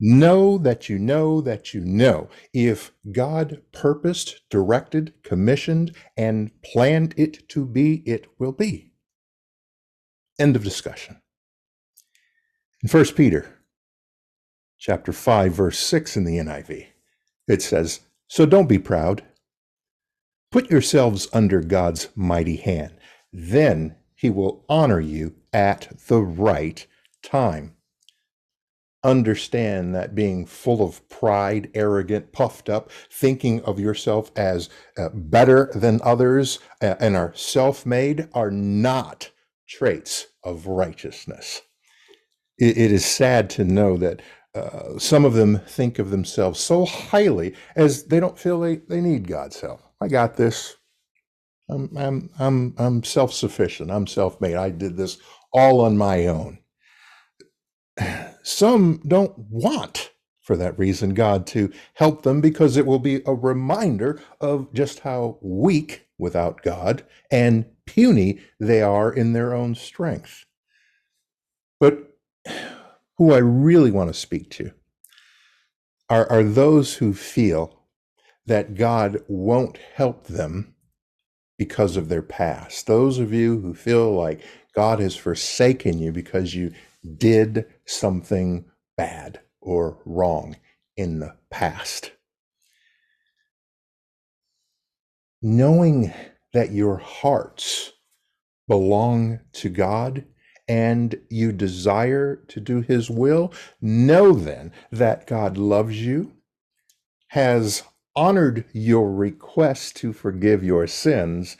Know 0.00 0.56
that 0.58 0.88
you 0.88 0.98
know 0.98 1.40
that 1.42 1.74
you 1.74 1.80
know. 1.84 2.28
If 2.54 2.92
God 3.12 3.60
purposed, 3.72 4.40
directed, 4.48 5.12
commissioned, 5.22 5.94
and 6.16 6.50
planned 6.62 7.14
it 7.18 7.48
to 7.50 7.66
be, 7.66 8.02
it 8.06 8.26
will 8.38 8.52
be. 8.52 8.92
End 10.38 10.56
of 10.56 10.64
discussion. 10.64 11.20
In 12.82 12.88
1 12.88 13.04
Peter 13.14 13.58
chapter 14.78 15.12
5 15.12 15.52
verse 15.52 15.78
6 15.78 16.16
in 16.16 16.24
the 16.24 16.38
NIV 16.38 16.86
it 17.46 17.60
says, 17.60 18.00
So 18.28 18.46
don't 18.46 18.68
be 18.68 18.78
proud. 18.78 19.22
Put 20.50 20.70
yourselves 20.70 21.28
under 21.32 21.60
God's 21.60 22.08
mighty 22.14 22.56
hand. 22.56 22.94
Then 23.32 23.96
he 24.14 24.30
will 24.30 24.64
honor 24.68 25.00
you 25.00 25.34
at 25.52 25.88
the 26.06 26.20
right 26.22 26.86
time. 27.22 27.76
Understand 29.04 29.94
that 29.94 30.14
being 30.14 30.46
full 30.46 30.82
of 30.82 31.08
pride, 31.08 31.70
arrogant, 31.74 32.32
puffed 32.32 32.68
up, 32.68 32.90
thinking 33.12 33.62
of 33.64 33.80
yourself 33.80 34.30
as 34.36 34.68
uh, 34.98 35.08
better 35.14 35.70
than 35.74 36.00
others, 36.04 36.58
uh, 36.82 36.96
and 37.00 37.16
are 37.16 37.34
self 37.34 37.86
made 37.86 38.28
are 38.34 38.50
not 38.50 39.30
traits 39.68 40.28
of 40.44 40.66
righteousness. 40.66 41.62
it, 42.58 42.78
it 42.78 42.92
is 42.92 43.04
sad 43.06 43.50
to 43.50 43.64
know 43.64 43.96
that 43.98 44.22
uh, 44.54 44.98
some 44.98 45.24
of 45.24 45.34
them 45.34 45.60
think 45.68 45.98
of 45.98 46.10
themselves 46.10 46.60
so 46.60 46.84
highly 46.86 47.54
as 47.76 48.04
they 48.04 48.20
don't 48.20 48.38
feel 48.38 48.60
they, 48.60 48.76
they 48.76 49.00
need 49.00 49.28
God's 49.28 49.60
help. 49.60 49.82
I 50.00 50.08
got 50.08 50.36
this. 50.36 50.76
I'm 51.70 51.96
I'm 51.96 52.30
I'm 52.38 52.74
I'm 52.78 53.04
self-sufficient. 53.04 53.90
I'm 53.90 54.06
self-made. 54.06 54.56
I 54.56 54.70
did 54.70 54.96
this 54.96 55.18
all 55.52 55.80
on 55.82 55.98
my 55.98 56.26
own. 56.26 56.58
Some 58.42 59.02
don't 59.06 59.38
want 59.38 60.12
for 60.40 60.56
that 60.56 60.78
reason 60.78 61.14
God 61.14 61.46
to 61.48 61.72
help 61.94 62.22
them 62.22 62.40
because 62.40 62.76
it 62.76 62.86
will 62.86 62.98
be 62.98 63.22
a 63.26 63.34
reminder 63.34 64.20
of 64.40 64.72
just 64.72 65.00
how 65.00 65.38
weak 65.42 66.08
without 66.18 66.62
God 66.62 67.04
and 67.30 67.66
puny 67.86 68.40
they 68.58 68.82
are 68.82 69.12
in 69.12 69.32
their 69.32 69.54
own 69.54 69.74
strength. 69.74 70.44
But 71.78 72.16
who 73.18 73.32
I 73.32 73.38
really 73.38 73.90
want 73.90 74.08
to 74.08 74.18
speak 74.18 74.50
to 74.52 74.72
are, 76.08 76.30
are 76.30 76.42
those 76.42 76.94
who 76.96 77.14
feel 77.14 77.80
that 78.46 78.74
God 78.74 79.22
won't 79.28 79.78
help 79.94 80.26
them 80.26 80.74
because 81.58 81.96
of 81.96 82.08
their 82.08 82.22
past. 82.22 82.86
Those 82.86 83.18
of 83.18 83.32
you 83.32 83.60
who 83.60 83.74
feel 83.74 84.12
like 84.12 84.40
God 84.74 84.98
has 85.00 85.14
forsaken 85.14 85.98
you 85.98 86.12
because 86.12 86.54
you 86.54 86.72
did 87.16 87.66
something 87.84 88.64
bad 88.96 89.40
or 89.60 89.98
wrong 90.04 90.56
in 90.96 91.20
the 91.20 91.34
past. 91.50 92.12
Knowing 95.42 96.12
that 96.52 96.72
your 96.72 96.98
hearts 96.98 97.92
belong 98.68 99.40
to 99.52 99.68
God 99.68 100.24
and 100.68 101.18
you 101.30 101.50
desire 101.50 102.36
to 102.36 102.60
do 102.60 102.80
his 102.82 103.10
will, 103.10 103.52
know 103.80 104.32
then 104.32 104.72
that 104.92 105.26
God 105.26 105.56
loves 105.56 106.00
you, 106.04 106.36
has 107.28 107.82
honored 108.14 108.64
your 108.72 109.12
request 109.12 109.96
to 109.96 110.12
forgive 110.12 110.62
your 110.62 110.86
sins, 110.86 111.56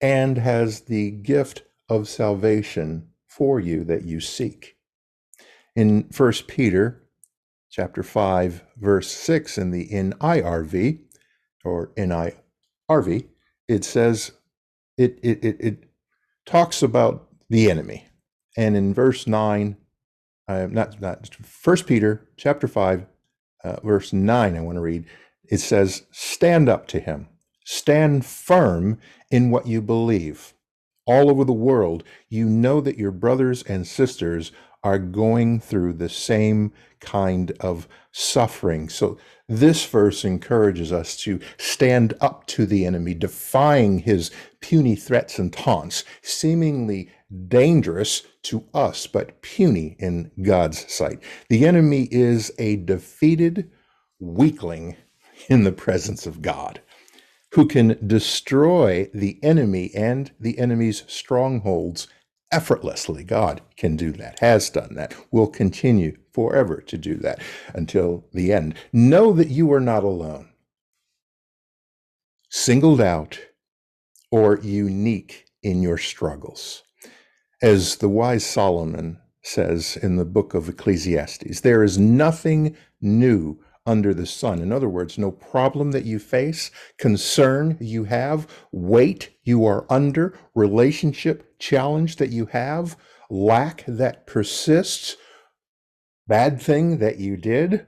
and 0.00 0.38
has 0.38 0.82
the 0.82 1.10
gift 1.10 1.62
of 1.88 2.08
salvation 2.08 3.08
for 3.26 3.60
you 3.60 3.84
that 3.84 4.04
you 4.04 4.20
seek. 4.20 4.77
In 5.78 6.08
1 6.16 6.32
Peter 6.48 7.04
chapter 7.70 8.02
5 8.02 8.64
verse 8.78 9.12
6 9.12 9.58
in 9.58 9.70
the 9.70 9.88
NIRV 9.90 10.98
or 11.64 11.92
NIRV 11.96 13.28
it 13.68 13.84
says 13.84 14.32
it 14.96 15.20
it 15.22 15.44
it, 15.44 15.56
it 15.60 15.84
talks 16.44 16.82
about 16.82 17.28
the 17.48 17.70
enemy. 17.70 18.08
And 18.56 18.76
in 18.76 18.92
verse 18.92 19.28
9 19.28 19.76
uh, 20.48 20.66
not 20.68 21.00
not 21.00 21.30
1 21.62 21.76
Peter 21.86 22.28
chapter 22.36 22.66
5 22.66 23.06
uh, 23.62 23.76
verse 23.84 24.12
9 24.12 24.56
I 24.56 24.60
want 24.60 24.74
to 24.78 24.80
read 24.80 25.04
it 25.44 25.58
says 25.58 26.06
stand 26.10 26.68
up 26.68 26.88
to 26.88 26.98
him 26.98 27.28
stand 27.64 28.26
firm 28.26 28.98
in 29.30 29.52
what 29.52 29.68
you 29.68 29.80
believe 29.80 30.54
all 31.06 31.30
over 31.30 31.44
the 31.44 31.52
world 31.52 32.02
you 32.28 32.46
know 32.48 32.80
that 32.80 32.98
your 32.98 33.12
brothers 33.12 33.62
and 33.62 33.86
sisters 33.86 34.50
are 34.82 34.98
going 34.98 35.60
through 35.60 35.94
the 35.94 36.08
same 36.08 36.72
kind 37.00 37.52
of 37.60 37.88
suffering. 38.12 38.88
So, 38.88 39.18
this 39.48 39.84
verse 39.86 40.24
encourages 40.24 40.92
us 40.92 41.16
to 41.18 41.40
stand 41.56 42.14
up 42.20 42.46
to 42.48 42.66
the 42.66 42.84
enemy, 42.84 43.14
defying 43.14 44.00
his 44.00 44.30
puny 44.60 44.94
threats 44.94 45.38
and 45.38 45.52
taunts, 45.52 46.04
seemingly 46.22 47.10
dangerous 47.48 48.22
to 48.42 48.64
us, 48.74 49.06
but 49.06 49.40
puny 49.40 49.96
in 49.98 50.30
God's 50.42 50.90
sight. 50.92 51.20
The 51.48 51.66
enemy 51.66 52.08
is 52.10 52.52
a 52.58 52.76
defeated 52.76 53.70
weakling 54.20 54.96
in 55.48 55.64
the 55.64 55.72
presence 55.72 56.26
of 56.26 56.42
God 56.42 56.80
who 57.52 57.66
can 57.66 57.98
destroy 58.06 59.08
the 59.14 59.38
enemy 59.42 59.90
and 59.94 60.30
the 60.38 60.58
enemy's 60.58 61.04
strongholds 61.06 62.06
effortlessly. 62.50 63.24
God 63.24 63.60
can 63.76 63.96
do 63.96 64.12
that, 64.12 64.38
has 64.40 64.70
done 64.70 64.94
that, 64.94 65.14
will 65.30 65.46
continue 65.46 66.16
forever 66.32 66.80
to 66.82 66.96
do 66.96 67.16
that 67.16 67.40
until 67.74 68.24
the 68.32 68.52
end. 68.52 68.74
Know 68.92 69.32
that 69.32 69.48
you 69.48 69.72
are 69.72 69.80
not 69.80 70.04
alone, 70.04 70.48
singled 72.50 73.00
out, 73.00 73.38
or 74.30 74.58
unique 74.58 75.46
in 75.62 75.82
your 75.82 75.98
struggles. 75.98 76.82
As 77.60 77.96
the 77.96 78.08
wise 78.08 78.46
Solomon 78.46 79.18
says 79.42 79.96
in 79.96 80.16
the 80.16 80.24
book 80.24 80.54
of 80.54 80.68
Ecclesiastes, 80.68 81.60
there 81.60 81.82
is 81.82 81.98
nothing 81.98 82.76
new 83.00 83.58
under 83.88 84.12
the 84.12 84.26
sun. 84.26 84.60
In 84.60 84.70
other 84.70 84.88
words, 84.88 85.16
no 85.16 85.30
problem 85.30 85.92
that 85.92 86.04
you 86.04 86.18
face, 86.18 86.70
concern 86.98 87.78
you 87.80 88.04
have, 88.04 88.46
weight 88.70 89.30
you 89.42 89.64
are 89.64 89.86
under, 89.90 90.38
relationship 90.54 91.58
challenge 91.58 92.16
that 92.16 92.30
you 92.30 92.46
have, 92.46 92.96
lack 93.30 93.84
that 93.88 94.26
persists, 94.26 95.16
bad 96.26 96.60
thing 96.60 96.98
that 96.98 97.18
you 97.18 97.36
did, 97.38 97.86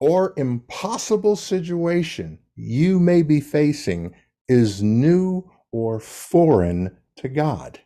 or 0.00 0.34
impossible 0.36 1.36
situation 1.36 2.38
you 2.56 2.98
may 2.98 3.22
be 3.22 3.40
facing 3.40 4.12
is 4.48 4.82
new 4.82 5.48
or 5.72 6.00
foreign 6.00 6.96
to 7.16 7.28
God. 7.28 7.80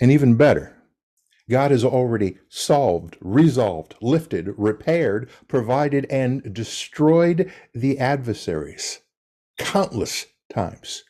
And 0.00 0.10
even 0.10 0.36
better, 0.36 0.75
God 1.48 1.70
has 1.70 1.84
already 1.84 2.38
solved, 2.48 3.16
resolved, 3.20 3.94
lifted, 4.02 4.48
repaired, 4.56 5.30
provided, 5.46 6.06
and 6.10 6.52
destroyed 6.52 7.52
the 7.74 7.98
adversaries 7.98 9.00
countless 9.58 10.26
times. 10.52 11.04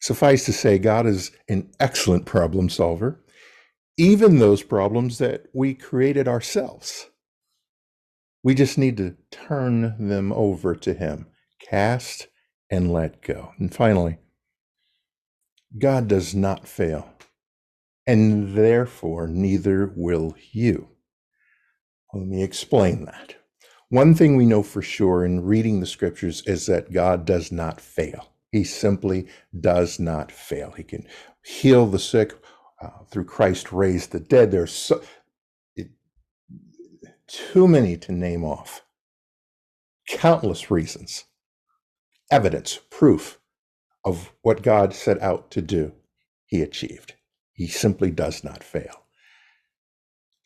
Suffice 0.00 0.44
to 0.46 0.52
say, 0.52 0.78
God 0.78 1.06
is 1.06 1.30
an 1.48 1.70
excellent 1.78 2.26
problem 2.26 2.68
solver, 2.68 3.20
even 3.96 4.38
those 4.38 4.62
problems 4.62 5.18
that 5.18 5.46
we 5.54 5.74
created 5.74 6.26
ourselves. 6.26 7.08
We 8.42 8.54
just 8.54 8.78
need 8.78 8.96
to 8.96 9.16
turn 9.30 10.08
them 10.08 10.32
over 10.32 10.74
to 10.74 10.94
Him, 10.94 11.26
cast 11.60 12.28
and 12.70 12.92
let 12.92 13.22
go. 13.22 13.52
And 13.58 13.74
finally, 13.74 14.18
God 15.78 16.08
does 16.08 16.34
not 16.34 16.66
fail 16.66 17.12
and 18.10 18.56
therefore 18.56 19.28
neither 19.28 19.92
will 19.94 20.34
you. 20.50 20.88
Let 22.12 22.26
me 22.26 22.42
explain 22.42 23.04
that. 23.04 23.36
One 23.88 24.16
thing 24.16 24.36
we 24.36 24.46
know 24.46 24.64
for 24.64 24.82
sure 24.82 25.24
in 25.24 25.44
reading 25.44 25.78
the 25.78 25.86
scriptures 25.86 26.42
is 26.44 26.66
that 26.66 26.92
God 26.92 27.24
does 27.24 27.52
not 27.52 27.80
fail. 27.80 28.32
He 28.50 28.64
simply 28.64 29.28
does 29.60 30.00
not 30.00 30.32
fail. 30.32 30.72
He 30.72 30.82
can 30.82 31.06
heal 31.44 31.86
the 31.86 32.00
sick 32.00 32.34
uh, 32.82 33.04
through 33.12 33.26
Christ, 33.26 33.70
raise 33.70 34.08
the 34.08 34.18
dead. 34.18 34.50
There's 34.50 34.72
so, 34.72 35.02
too 37.28 37.68
many 37.68 37.96
to 37.98 38.10
name 38.10 38.42
off. 38.42 38.82
Countless 40.08 40.68
reasons, 40.68 41.26
evidence, 42.28 42.80
proof 42.90 43.38
of 44.04 44.32
what 44.42 44.62
God 44.62 44.94
set 44.94 45.22
out 45.22 45.52
to 45.52 45.62
do, 45.62 45.92
he 46.46 46.60
achieved. 46.60 47.14
He 47.60 47.66
simply 47.66 48.10
does 48.10 48.42
not 48.42 48.64
fail. 48.64 49.04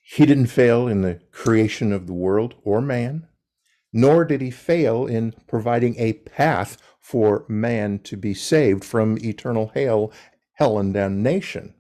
He 0.01 0.27
didn't 0.27 0.49
fail 0.49 0.89
in 0.89 1.03
the 1.03 1.21
creation 1.31 1.93
of 1.93 2.09
the 2.09 2.13
world 2.13 2.57
or 2.65 2.81
man, 2.81 3.29
nor 3.93 4.25
did 4.25 4.41
he 4.41 4.51
fail 4.51 5.07
in 5.07 5.33
providing 5.47 5.95
a 5.97 6.15
path 6.15 6.77
for 6.99 7.45
man 7.47 8.01
to 8.01 8.17
be 8.17 8.35
saved 8.35 8.85
from 8.85 9.17
eternal 9.19 9.71
hell, 9.77 10.11
hell 10.55 10.77
and 10.77 10.93
damnation. 10.93 11.75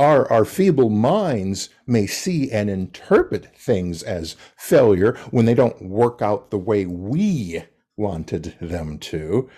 Our, 0.00 0.28
our 0.32 0.44
feeble 0.44 0.90
minds 0.90 1.68
may 1.86 2.08
see 2.08 2.50
and 2.50 2.68
interpret 2.68 3.56
things 3.56 4.02
as 4.02 4.34
failure 4.56 5.16
when 5.30 5.44
they 5.44 5.54
don't 5.54 5.80
work 5.80 6.20
out 6.20 6.50
the 6.50 6.58
way 6.58 6.86
we 6.86 7.62
wanted 7.96 8.56
them 8.60 8.98
to. 8.98 9.48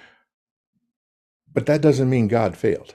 But 1.51 1.65
that 1.65 1.81
doesn't 1.81 2.11
mean 2.11 2.29
God 2.29 2.59
failed. 2.59 2.95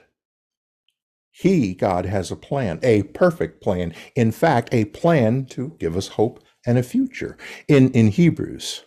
He, 1.36 1.74
God, 1.74 2.06
has 2.06 2.30
a 2.30 2.36
plan, 2.36 2.78
a 2.84 3.02
perfect 3.02 3.60
plan. 3.60 3.92
In 4.14 4.30
fact, 4.30 4.68
a 4.72 4.84
plan 4.84 5.46
to 5.46 5.74
give 5.80 5.96
us 5.96 6.06
hope 6.06 6.38
and 6.64 6.78
a 6.78 6.82
future. 6.84 7.36
In, 7.66 7.90
in 7.90 8.06
Hebrews 8.06 8.84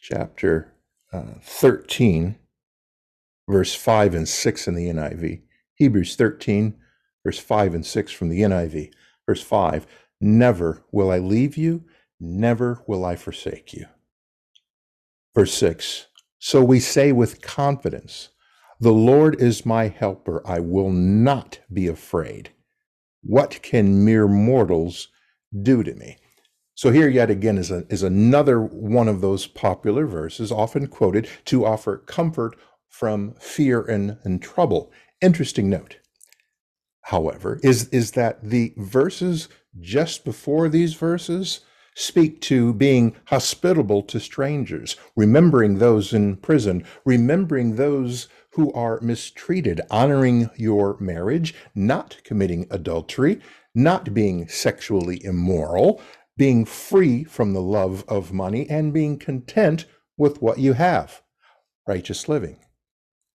chapter 0.00 0.74
uh, 1.12 1.34
13, 1.40 2.36
verse 3.48 3.76
5 3.76 4.14
and 4.14 4.28
6 4.28 4.66
in 4.66 4.74
the 4.74 4.88
NIV, 4.88 5.42
Hebrews 5.76 6.16
13, 6.16 6.74
verse 7.24 7.38
5 7.38 7.74
and 7.74 7.86
6 7.86 8.10
from 8.12 8.28
the 8.28 8.40
NIV, 8.40 8.90
verse 9.24 9.42
5 9.42 9.86
Never 10.20 10.82
will 10.90 11.12
I 11.12 11.18
leave 11.18 11.56
you, 11.56 11.84
never 12.18 12.82
will 12.88 13.04
I 13.04 13.14
forsake 13.14 13.72
you. 13.72 13.86
Verse 15.32 15.54
6 15.54 16.08
So 16.40 16.60
we 16.64 16.80
say 16.80 17.12
with 17.12 17.40
confidence, 17.40 18.30
the 18.80 18.92
Lord 18.92 19.40
is 19.40 19.66
my 19.66 19.88
helper. 19.88 20.42
I 20.46 20.60
will 20.60 20.90
not 20.90 21.60
be 21.72 21.86
afraid. 21.88 22.50
What 23.22 23.60
can 23.62 24.04
mere 24.04 24.28
mortals 24.28 25.08
do 25.62 25.82
to 25.82 25.94
me? 25.94 26.18
So 26.74 26.92
here 26.92 27.08
yet 27.08 27.28
again 27.28 27.58
is, 27.58 27.72
a, 27.72 27.84
is 27.90 28.04
another 28.04 28.60
one 28.60 29.08
of 29.08 29.20
those 29.20 29.48
popular 29.48 30.06
verses 30.06 30.52
often 30.52 30.86
quoted 30.86 31.28
to 31.46 31.66
offer 31.66 31.98
comfort 31.98 32.56
from 32.88 33.34
fear 33.40 33.82
and, 33.82 34.18
and 34.22 34.40
trouble. 34.40 34.92
Interesting 35.20 35.68
note, 35.68 35.98
however, 37.02 37.58
is, 37.64 37.88
is 37.88 38.12
that 38.12 38.48
the 38.48 38.74
verses 38.76 39.48
just 39.80 40.24
before 40.24 40.68
these 40.68 40.94
verses 40.94 41.60
speak 41.96 42.40
to 42.42 42.72
being 42.74 43.16
hospitable 43.24 44.02
to 44.02 44.20
strangers, 44.20 44.94
remembering 45.16 45.78
those 45.78 46.12
in 46.12 46.36
prison, 46.36 46.84
remembering 47.04 47.74
those 47.74 48.28
who 48.58 48.72
are 48.72 49.00
mistreated, 49.00 49.80
honoring 49.88 50.50
your 50.56 50.96
marriage, 50.98 51.54
not 51.76 52.16
committing 52.24 52.66
adultery, 52.72 53.40
not 53.72 54.12
being 54.12 54.48
sexually 54.48 55.24
immoral, 55.24 56.02
being 56.36 56.64
free 56.64 57.22
from 57.22 57.52
the 57.52 57.62
love 57.62 58.04
of 58.08 58.32
money, 58.32 58.68
and 58.68 58.92
being 58.92 59.16
content 59.16 59.86
with 60.16 60.42
what 60.42 60.58
you 60.58 60.72
have. 60.72 61.22
Righteous 61.86 62.28
living. 62.28 62.58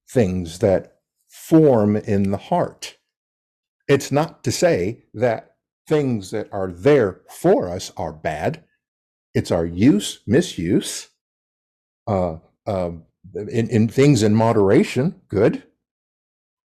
Things 0.10 0.60
that 0.60 0.98
form 1.30 1.96
in 1.96 2.32
the 2.32 2.38
heart. 2.38 2.98
It's 3.88 4.12
not 4.12 4.44
to 4.44 4.52
say 4.52 5.06
that 5.14 5.56
things 5.88 6.32
that 6.32 6.50
are 6.52 6.70
there 6.70 7.22
for 7.30 7.70
us 7.70 7.94
are 7.96 8.12
bad. 8.12 8.66
It's 9.34 9.52
our 9.52 9.66
use, 9.66 10.20
misuse, 10.28 11.08
uh, 12.08 12.40
uh, 12.68 12.92
in, 13.34 13.70
in 13.70 13.88
things 13.88 14.24
in 14.24 14.36
moderation, 14.36 15.22
good. 15.28 15.64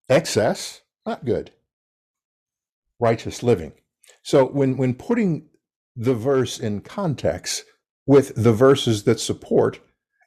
Excess, 0.09 0.81
not 1.05 1.25
good. 1.25 1.51
Righteous 2.99 3.43
living. 3.43 3.73
So 4.23 4.45
when 4.45 4.77
when 4.77 4.93
putting 4.93 5.49
the 5.95 6.13
verse 6.13 6.59
in 6.59 6.81
context 6.81 7.65
with 8.05 8.33
the 8.35 8.53
verses 8.53 9.03
that 9.03 9.19
support 9.19 9.79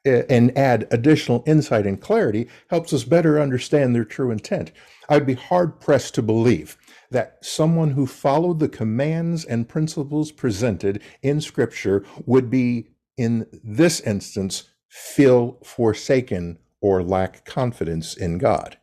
eh, 0.04 0.22
and 0.28 0.56
add 0.56 0.86
additional 0.90 1.42
insight 1.46 1.86
and 1.86 2.00
clarity 2.00 2.48
helps 2.68 2.92
us 2.92 3.04
better 3.04 3.40
understand 3.40 3.94
their 3.94 4.04
true 4.04 4.30
intent. 4.30 4.70
I'd 5.08 5.26
be 5.26 5.34
hard 5.34 5.80
pressed 5.80 6.14
to 6.14 6.22
believe 6.22 6.76
that 7.10 7.38
someone 7.42 7.90
who 7.90 8.06
followed 8.06 8.58
the 8.58 8.68
commands 8.68 9.44
and 9.44 9.68
principles 9.68 10.30
presented 10.30 11.02
in 11.22 11.40
Scripture 11.40 12.04
would 12.24 12.50
be, 12.50 12.88
in 13.16 13.46
this 13.64 14.00
instance, 14.00 14.64
feel 14.92 15.58
forsaken 15.64 16.58
or 16.82 17.02
lack 17.02 17.46
confidence 17.46 18.14
in 18.14 18.36
God. 18.36 18.76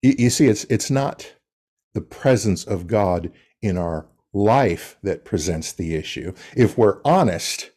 You, 0.00 0.14
you 0.18 0.30
see, 0.30 0.46
it's 0.48 0.64
it's 0.64 0.90
not 0.90 1.34
the 1.92 2.00
presence 2.00 2.64
of 2.64 2.86
God 2.86 3.30
in 3.60 3.76
our 3.76 4.06
life 4.32 4.96
that 5.02 5.26
presents 5.26 5.72
the 5.72 5.94
issue. 5.94 6.32
If 6.56 6.78
we're 6.78 7.02
honest, 7.04 7.72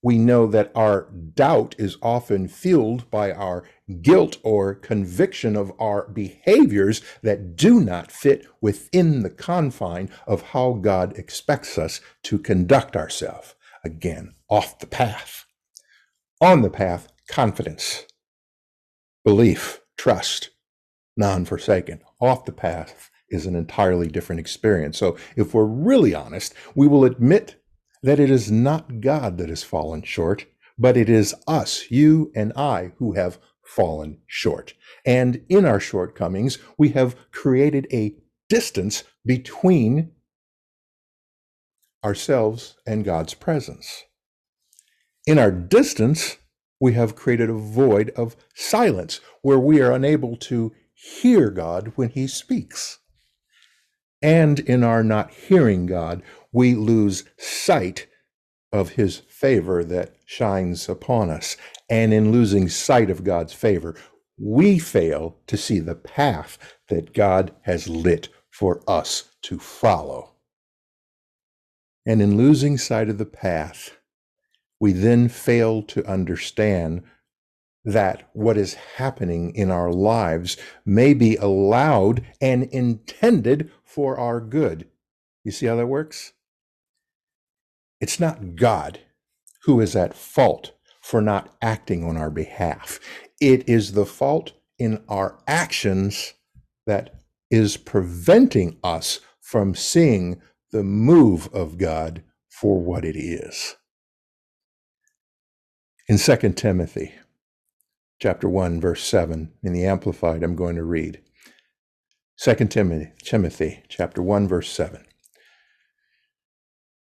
we 0.00 0.16
know 0.16 0.46
that 0.46 0.70
our 0.76 1.10
doubt 1.34 1.74
is 1.76 1.96
often 2.00 2.46
fueled 2.46 3.10
by 3.10 3.32
our 3.32 3.64
guilt 4.00 4.36
or 4.44 4.76
conviction 4.76 5.56
of 5.56 5.72
our 5.80 6.06
behaviors 6.08 7.02
that 7.22 7.56
do 7.56 7.80
not 7.80 8.12
fit 8.12 8.46
within 8.60 9.22
the 9.24 9.30
confine 9.30 10.08
of 10.24 10.42
how 10.52 10.74
God 10.74 11.18
expects 11.18 11.76
us 11.78 12.00
to 12.24 12.38
conduct 12.38 12.94
ourselves. 12.94 13.56
Again, 13.84 14.34
off 14.48 14.78
the 14.78 14.86
path. 14.86 15.46
On 16.40 16.62
the 16.62 16.70
path, 16.70 17.08
confidence, 17.28 18.06
belief, 19.24 19.80
trust, 19.96 20.50
non 21.16 21.44
forsaken. 21.44 22.00
Off 22.20 22.44
the 22.44 22.52
path 22.52 23.10
is 23.28 23.44
an 23.44 23.56
entirely 23.56 24.06
different 24.06 24.38
experience. 24.38 24.98
So, 24.98 25.16
if 25.36 25.52
we're 25.52 25.64
really 25.64 26.14
honest, 26.14 26.54
we 26.76 26.86
will 26.86 27.04
admit 27.04 27.60
that 28.04 28.20
it 28.20 28.30
is 28.30 28.52
not 28.52 29.00
God 29.00 29.36
that 29.38 29.48
has 29.48 29.64
fallen 29.64 30.02
short, 30.02 30.46
but 30.78 30.96
it 30.96 31.08
is 31.08 31.34
us, 31.48 31.90
you 31.90 32.30
and 32.36 32.52
I, 32.54 32.92
who 32.98 33.14
have 33.14 33.40
fallen 33.64 34.18
short. 34.28 34.74
And 35.04 35.44
in 35.48 35.64
our 35.64 35.80
shortcomings, 35.80 36.58
we 36.78 36.90
have 36.90 37.16
created 37.32 37.88
a 37.92 38.14
distance 38.48 39.02
between 39.26 40.12
ourselves 42.04 42.76
and 42.86 43.04
God's 43.04 43.34
presence. 43.34 44.04
In 45.28 45.38
our 45.38 45.50
distance, 45.50 46.38
we 46.80 46.94
have 46.94 47.14
created 47.14 47.50
a 47.50 47.52
void 47.52 48.08
of 48.16 48.34
silence 48.54 49.20
where 49.42 49.58
we 49.58 49.78
are 49.82 49.92
unable 49.92 50.38
to 50.38 50.72
hear 50.94 51.50
God 51.50 51.92
when 51.96 52.08
He 52.08 52.26
speaks. 52.26 53.00
And 54.22 54.58
in 54.58 54.82
our 54.82 55.04
not 55.04 55.30
hearing 55.30 55.84
God, 55.84 56.22
we 56.50 56.74
lose 56.74 57.24
sight 57.36 58.06
of 58.72 58.92
His 58.92 59.18
favor 59.28 59.84
that 59.84 60.14
shines 60.24 60.88
upon 60.88 61.28
us. 61.28 61.58
And 61.90 62.14
in 62.14 62.32
losing 62.32 62.70
sight 62.70 63.10
of 63.10 63.22
God's 63.22 63.52
favor, 63.52 63.96
we 64.38 64.78
fail 64.78 65.36
to 65.46 65.58
see 65.58 65.78
the 65.78 65.94
path 65.94 66.56
that 66.88 67.12
God 67.12 67.54
has 67.64 67.86
lit 67.86 68.30
for 68.48 68.80
us 68.88 69.28
to 69.42 69.58
follow. 69.58 70.36
And 72.06 72.22
in 72.22 72.38
losing 72.38 72.78
sight 72.78 73.10
of 73.10 73.18
the 73.18 73.26
path, 73.26 73.97
we 74.80 74.92
then 74.92 75.28
fail 75.28 75.82
to 75.82 76.06
understand 76.06 77.02
that 77.84 78.28
what 78.32 78.56
is 78.58 78.74
happening 78.96 79.54
in 79.54 79.70
our 79.70 79.90
lives 79.90 80.56
may 80.84 81.14
be 81.14 81.36
allowed 81.36 82.24
and 82.40 82.64
intended 82.64 83.70
for 83.84 84.18
our 84.18 84.40
good. 84.40 84.86
You 85.44 85.52
see 85.52 85.66
how 85.66 85.76
that 85.76 85.86
works? 85.86 86.32
It's 88.00 88.20
not 88.20 88.56
God 88.56 89.00
who 89.62 89.80
is 89.80 89.96
at 89.96 90.14
fault 90.14 90.72
for 91.00 91.20
not 91.20 91.56
acting 91.62 92.04
on 92.04 92.16
our 92.16 92.30
behalf. 92.30 93.00
It 93.40 93.68
is 93.68 93.92
the 93.92 94.06
fault 94.06 94.52
in 94.78 95.02
our 95.08 95.38
actions 95.46 96.34
that 96.86 97.14
is 97.50 97.76
preventing 97.76 98.78
us 98.84 99.20
from 99.40 99.74
seeing 99.74 100.40
the 100.70 100.84
move 100.84 101.48
of 101.54 101.78
God 101.78 102.22
for 102.50 102.80
what 102.80 103.04
it 103.04 103.16
is. 103.16 103.76
In 106.08 106.16
2 106.16 106.36
Timothy 106.54 107.12
chapter 108.18 108.48
1 108.48 108.80
verse 108.80 109.04
7 109.04 109.52
in 109.62 109.72
the 109.74 109.84
amplified 109.84 110.42
I'm 110.42 110.56
going 110.56 110.76
to 110.76 110.82
read. 110.82 111.20
2 112.40 112.54
Timothy 112.68 113.12
Timothy 113.22 113.82
chapter 113.90 114.22
1 114.22 114.48
verse 114.48 114.70
7 114.70 115.04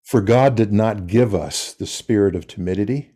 For 0.03 0.23
God 0.23 0.55
did 0.55 0.73
not 0.73 1.07
give 1.07 1.35
us 1.35 1.75
the 1.75 1.87
spirit 1.87 2.35
of 2.35 2.47
timidity 2.47 3.11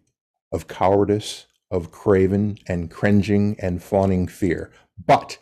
of 0.52 0.68
cowardice 0.68 1.46
of 1.70 1.90
craven 1.90 2.58
and 2.66 2.90
cringing 2.90 3.56
and 3.58 3.82
fawning 3.82 4.28
fear 4.28 4.70
but 5.02 5.38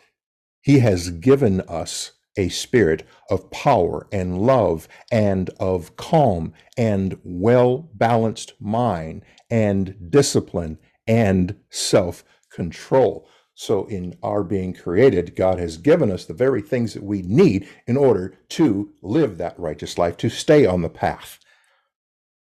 he 0.61 0.79
has 0.79 1.09
given 1.09 1.59
us 1.59 2.13
a 2.37 2.49
spirit 2.49 3.05
of 3.29 3.51
power 3.51 4.07
and 4.11 4.41
love 4.41 4.87
and 5.11 5.49
of 5.59 5.95
calm 5.95 6.53
and 6.77 7.17
well 7.23 7.89
balanced 7.93 8.53
mind 8.59 9.23
and 9.49 9.95
discipline 10.09 10.77
and 11.07 11.55
self 11.69 12.23
control. 12.51 13.27
So, 13.53 13.85
in 13.85 14.17
our 14.23 14.43
being 14.43 14.73
created, 14.73 15.35
God 15.35 15.59
has 15.59 15.77
given 15.77 16.11
us 16.11 16.25
the 16.25 16.33
very 16.33 16.61
things 16.61 16.93
that 16.93 17.03
we 17.03 17.21
need 17.21 17.67
in 17.85 17.97
order 17.97 18.33
to 18.49 18.91
live 19.01 19.37
that 19.37 19.59
righteous 19.59 19.97
life, 19.97 20.17
to 20.17 20.29
stay 20.29 20.65
on 20.65 20.81
the 20.81 20.89
path. 20.89 21.39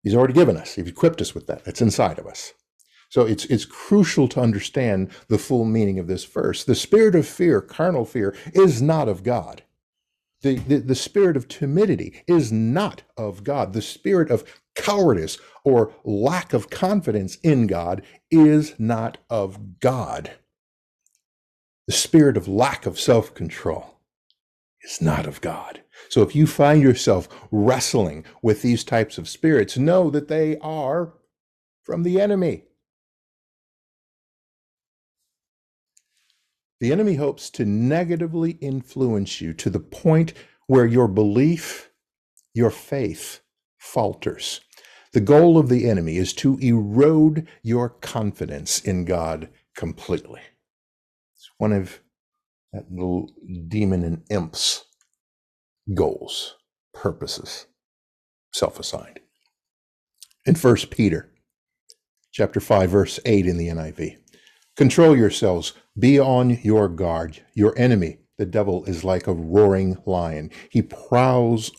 He's 0.03 0.15
already 0.15 0.33
given 0.33 0.57
us, 0.57 0.75
He's 0.75 0.87
equipped 0.87 1.21
us 1.21 1.35
with 1.35 1.47
that. 1.47 1.65
That's 1.65 1.81
inside 1.81 2.19
of 2.19 2.27
us. 2.27 2.53
So 3.09 3.25
it's 3.25 3.43
it's 3.45 3.65
crucial 3.65 4.29
to 4.29 4.39
understand 4.39 5.11
the 5.27 5.37
full 5.37 5.65
meaning 5.65 5.99
of 5.99 6.07
this 6.07 6.23
verse. 6.23 6.63
The 6.63 6.75
spirit 6.75 7.13
of 7.13 7.27
fear, 7.27 7.59
carnal 7.59 8.05
fear, 8.05 8.33
is 8.53 8.81
not 8.81 9.09
of 9.09 9.23
God. 9.23 9.63
The, 10.41 10.55
the, 10.55 10.77
the 10.77 10.95
spirit 10.95 11.37
of 11.37 11.47
timidity 11.47 12.23
is 12.27 12.51
not 12.51 13.03
of 13.17 13.43
God. 13.43 13.73
The 13.73 13.81
spirit 13.81 14.31
of 14.31 14.43
cowardice 14.75 15.37
or 15.63 15.93
lack 16.03 16.53
of 16.53 16.69
confidence 16.69 17.37
in 17.43 17.67
God 17.67 18.01
is 18.31 18.73
not 18.79 19.19
of 19.29 19.79
God. 19.79 20.31
The 21.87 21.93
spirit 21.93 22.37
of 22.37 22.47
lack 22.47 22.85
of 22.85 22.99
self 22.99 23.33
control 23.33 23.99
is 24.83 25.01
not 25.01 25.27
of 25.27 25.41
God. 25.41 25.81
So 26.09 26.21
if 26.21 26.35
you 26.35 26.47
find 26.47 26.81
yourself 26.81 27.27
wrestling 27.51 28.25
with 28.41 28.61
these 28.61 28.83
types 28.83 29.17
of 29.17 29.29
spirits, 29.29 29.77
know 29.77 30.09
that 30.09 30.27
they 30.27 30.57
are 30.59 31.13
from 31.83 32.03
the 32.03 32.19
enemy. 32.19 32.63
The 36.81 36.91
enemy 36.91 37.13
hopes 37.13 37.51
to 37.51 37.63
negatively 37.63 38.53
influence 38.53 39.39
you 39.39 39.53
to 39.53 39.69
the 39.69 39.79
point 39.79 40.33
where 40.65 40.87
your 40.87 41.07
belief, 41.07 41.91
your 42.55 42.71
faith 42.71 43.41
falters. 43.77 44.61
The 45.13 45.21
goal 45.21 45.59
of 45.59 45.69
the 45.69 45.87
enemy 45.87 46.17
is 46.17 46.33
to 46.33 46.57
erode 46.57 47.47
your 47.61 47.89
confidence 47.89 48.79
in 48.79 49.05
God 49.05 49.49
completely. 49.75 50.41
It's 51.35 51.51
one 51.59 51.71
of 51.71 51.99
that 52.73 52.91
little 52.91 53.29
demon 53.67 54.03
and 54.03 54.23
imp's 54.31 54.85
goals, 55.93 56.55
purposes, 56.95 57.67
self-assigned. 58.53 59.19
In 60.47 60.55
1 60.55 60.75
Peter 60.89 61.31
chapter 62.31 62.59
5 62.59 62.89
verse 62.89 63.19
8 63.23 63.45
in 63.45 63.57
the 63.57 63.67
NIV. 63.67 64.17
Control 64.77 65.17
yourselves 65.17 65.73
be 65.99 66.17
on 66.17 66.51
your 66.63 66.87
guard. 66.87 67.43
Your 67.53 67.77
enemy, 67.77 68.19
the 68.37 68.45
devil, 68.45 68.85
is 68.85 69.03
like 69.03 69.27
a 69.27 69.33
roaring 69.33 69.97
lion. 70.05 70.49
He 70.69 70.81
prowls 70.81 71.71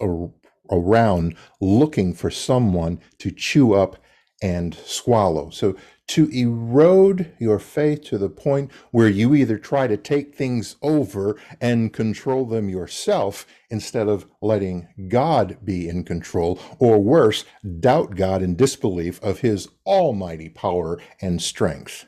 around 0.70 1.34
looking 1.60 2.12
for 2.12 2.30
someone 2.30 3.00
to 3.18 3.30
chew 3.30 3.72
up 3.72 3.96
and 4.42 4.74
swallow. 4.74 5.48
So, 5.50 5.74
to 6.08 6.28
erode 6.28 7.32
your 7.38 7.58
faith 7.58 8.02
to 8.04 8.18
the 8.18 8.28
point 8.28 8.70
where 8.90 9.08
you 9.08 9.34
either 9.34 9.56
try 9.56 9.86
to 9.86 9.96
take 9.96 10.34
things 10.34 10.76
over 10.82 11.40
and 11.60 11.92
control 11.92 12.44
them 12.44 12.68
yourself 12.68 13.46
instead 13.70 14.08
of 14.08 14.26
letting 14.42 14.88
God 15.08 15.58
be 15.64 15.88
in 15.88 16.04
control, 16.04 16.58
or 16.78 16.98
worse, 17.02 17.46
doubt 17.80 18.16
God 18.16 18.42
in 18.42 18.56
disbelief 18.56 19.22
of 19.22 19.40
his 19.40 19.68
almighty 19.86 20.50
power 20.50 21.00
and 21.22 21.40
strength 21.40 22.04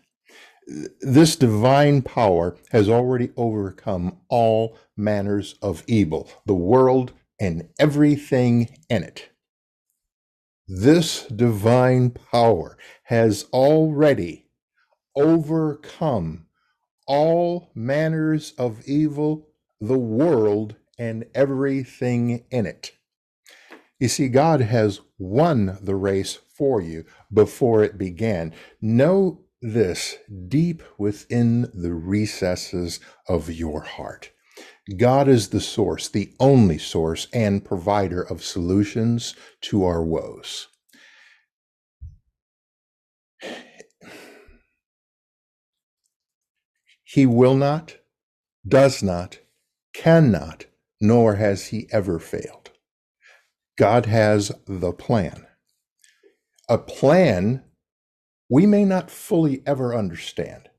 this 1.01 1.37
divine 1.37 2.03
power 2.03 2.57
has 2.71 2.89
already 2.89 3.31
overcome 3.37 4.19
all 4.29 4.79
manners 4.97 5.57
of 5.61 5.85
evil, 5.87 6.29
the 6.47 6.55
world 6.55 7.13
and 7.41 7.69
everything 7.79 8.77
in 8.89 9.03
it. 9.03 9.31
This 10.67 11.27
divine 11.27 12.11
power 12.11 12.79
has 13.05 13.45
already 13.53 14.47
overcome 15.15 16.47
all 17.07 17.71
manners 17.75 18.55
of 18.57 18.83
evil, 18.87 19.49
the 19.81 19.99
world, 19.99 20.77
and 20.99 21.27
everything 21.35 22.45
in 22.51 22.65
it. 22.67 22.93
You 23.99 24.09
see, 24.09 24.29
God 24.29 24.61
has 24.63 25.01
won 25.19 25.79
the 25.83 25.95
race 25.95 26.39
for 26.57 26.81
you 26.81 27.05
before 27.33 27.85
it 27.85 27.99
began. 27.99 28.55
Know 28.81 29.44
this 29.65 30.19
deep 30.47 30.83
within 30.99 31.63
the 31.73 31.95
recesses 31.95 33.01
of 33.27 33.51
your 33.51 33.81
heart. 33.81 34.31
God 34.99 35.27
is 35.27 35.49
the 35.49 35.61
source, 35.61 36.07
the 36.07 36.35
only 36.39 36.77
source 36.77 37.29
and 37.33 37.65
provider 37.65 38.21
of 38.21 38.45
solutions 38.45 39.35
to 39.63 39.85
our 39.85 40.05
woes. 40.05 40.69
He 47.03 47.25
will 47.25 47.55
not, 47.55 47.97
does 48.69 49.03
not, 49.03 49.39
cannot, 49.95 50.67
nor 51.01 51.37
has 51.37 51.69
he 51.69 51.89
ever 51.91 52.19
failed. 52.19 52.71
God 53.79 54.05
has 54.05 54.53
the 54.67 54.93
plan. 54.93 55.47
A 56.69 56.77
plan 56.77 57.65
we 58.55 58.67
may 58.67 58.85
not 58.85 59.11
fully 59.11 59.65
ever 59.67 59.97
understand, 59.97 60.71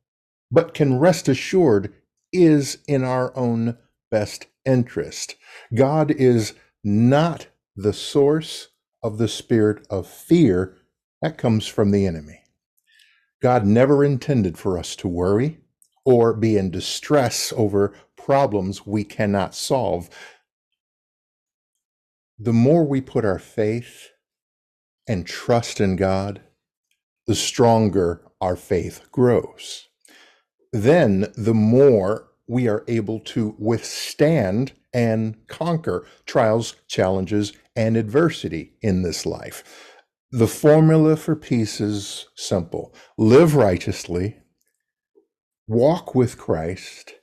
but 0.50 0.74
can 0.74 0.98
rest 0.98 1.28
assured 1.28 1.94
is 2.32 2.78
in 2.88 3.04
our 3.04 3.36
own 3.36 3.78
best 4.10 4.48
interest. 4.64 5.36
God 5.74 6.10
is 6.10 6.54
not 6.86 7.48
the 7.76 7.92
source 7.92 8.70
of 9.04 9.18
the 9.18 9.28
spirit 9.28 9.86
of 9.90 10.08
fear 10.08 10.78
that 11.22 11.38
comes 11.38 11.68
from 11.68 11.92
the 11.92 12.08
enemy. 12.08 12.44
God 13.42 13.66
never 13.66 14.06
intended 14.06 14.58
for 14.58 14.80
us 14.80 14.96
to 14.96 15.10
worry 15.10 15.58
or 16.06 16.34
be 16.34 16.56
in 16.56 16.72
distress 16.72 17.52
over 17.58 17.94
problems 18.16 18.88
we 18.88 19.04
cannot 19.04 19.54
solve. 19.54 20.10
The 22.40 22.54
more 22.54 22.86
we 22.86 23.02
put 23.02 23.26
our 23.26 23.38
faith 23.38 24.12
and 25.10 25.28
trust 25.28 25.82
in 25.82 25.98
God, 25.98 26.40
the 27.28 27.36
stronger 27.36 28.22
our 28.42 28.56
faith 28.56 29.08
grows. 29.12 29.88
Then 30.72 31.32
the 31.38 31.54
more 31.54 32.28
we 32.48 32.68
are 32.68 32.84
able 32.88 33.20
to 33.20 33.56
withstand 33.58 34.74
and 34.94 35.36
conquer 35.48 36.06
trials, 36.26 36.76
challenges, 36.88 37.54
and 37.76 37.98
adversity 37.98 38.74
in 38.82 39.02
this 39.02 39.26
life. 39.26 39.64
The 40.32 40.48
formula 40.48 41.16
for 41.16 41.36
peace 41.36 41.80
is 41.82 42.28
simple 42.36 42.94
live 43.18 43.56
righteously, 43.56 44.38
walk 45.68 46.14
with 46.16 46.38
Christ, 46.38 47.14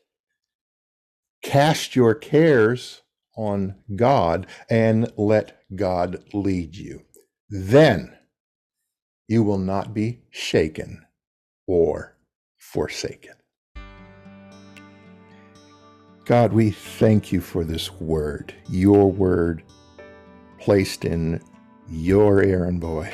cast 1.43 1.95
your 1.95 2.15
cares 2.15 3.03
on 3.37 3.77
God, 3.97 4.47
and 4.69 5.13
let 5.17 5.63
God 5.75 6.23
lead 6.35 6.77
you. 6.77 7.03
Then 7.49 8.17
you 9.29 9.43
will 9.43 9.59
not 9.59 9.95
be 9.95 10.21
shaken 10.31 11.05
or 11.67 12.17
forsaken. 12.57 13.35
God, 16.25 16.53
we 16.53 16.71
thank 16.71 17.33
you 17.33 17.41
for 17.41 17.65
this 17.65 17.91
word, 17.93 18.55
your 18.69 19.11
word 19.11 19.65
placed 20.59 21.05
in 21.05 21.41
your 21.89 22.43
errand 22.43 22.81
boy 22.81 23.13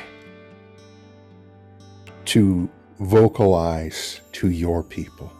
to 2.25 2.69
vocalize 2.99 4.21
to 4.33 4.49
your 4.49 4.83
people. 4.83 5.31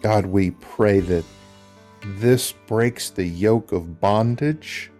God, 0.00 0.26
we 0.26 0.52
pray 0.52 1.00
that 1.00 1.24
this 2.04 2.52
breaks 2.52 3.10
the 3.10 3.24
yoke 3.24 3.72
of 3.72 4.00
bondage 4.00 4.92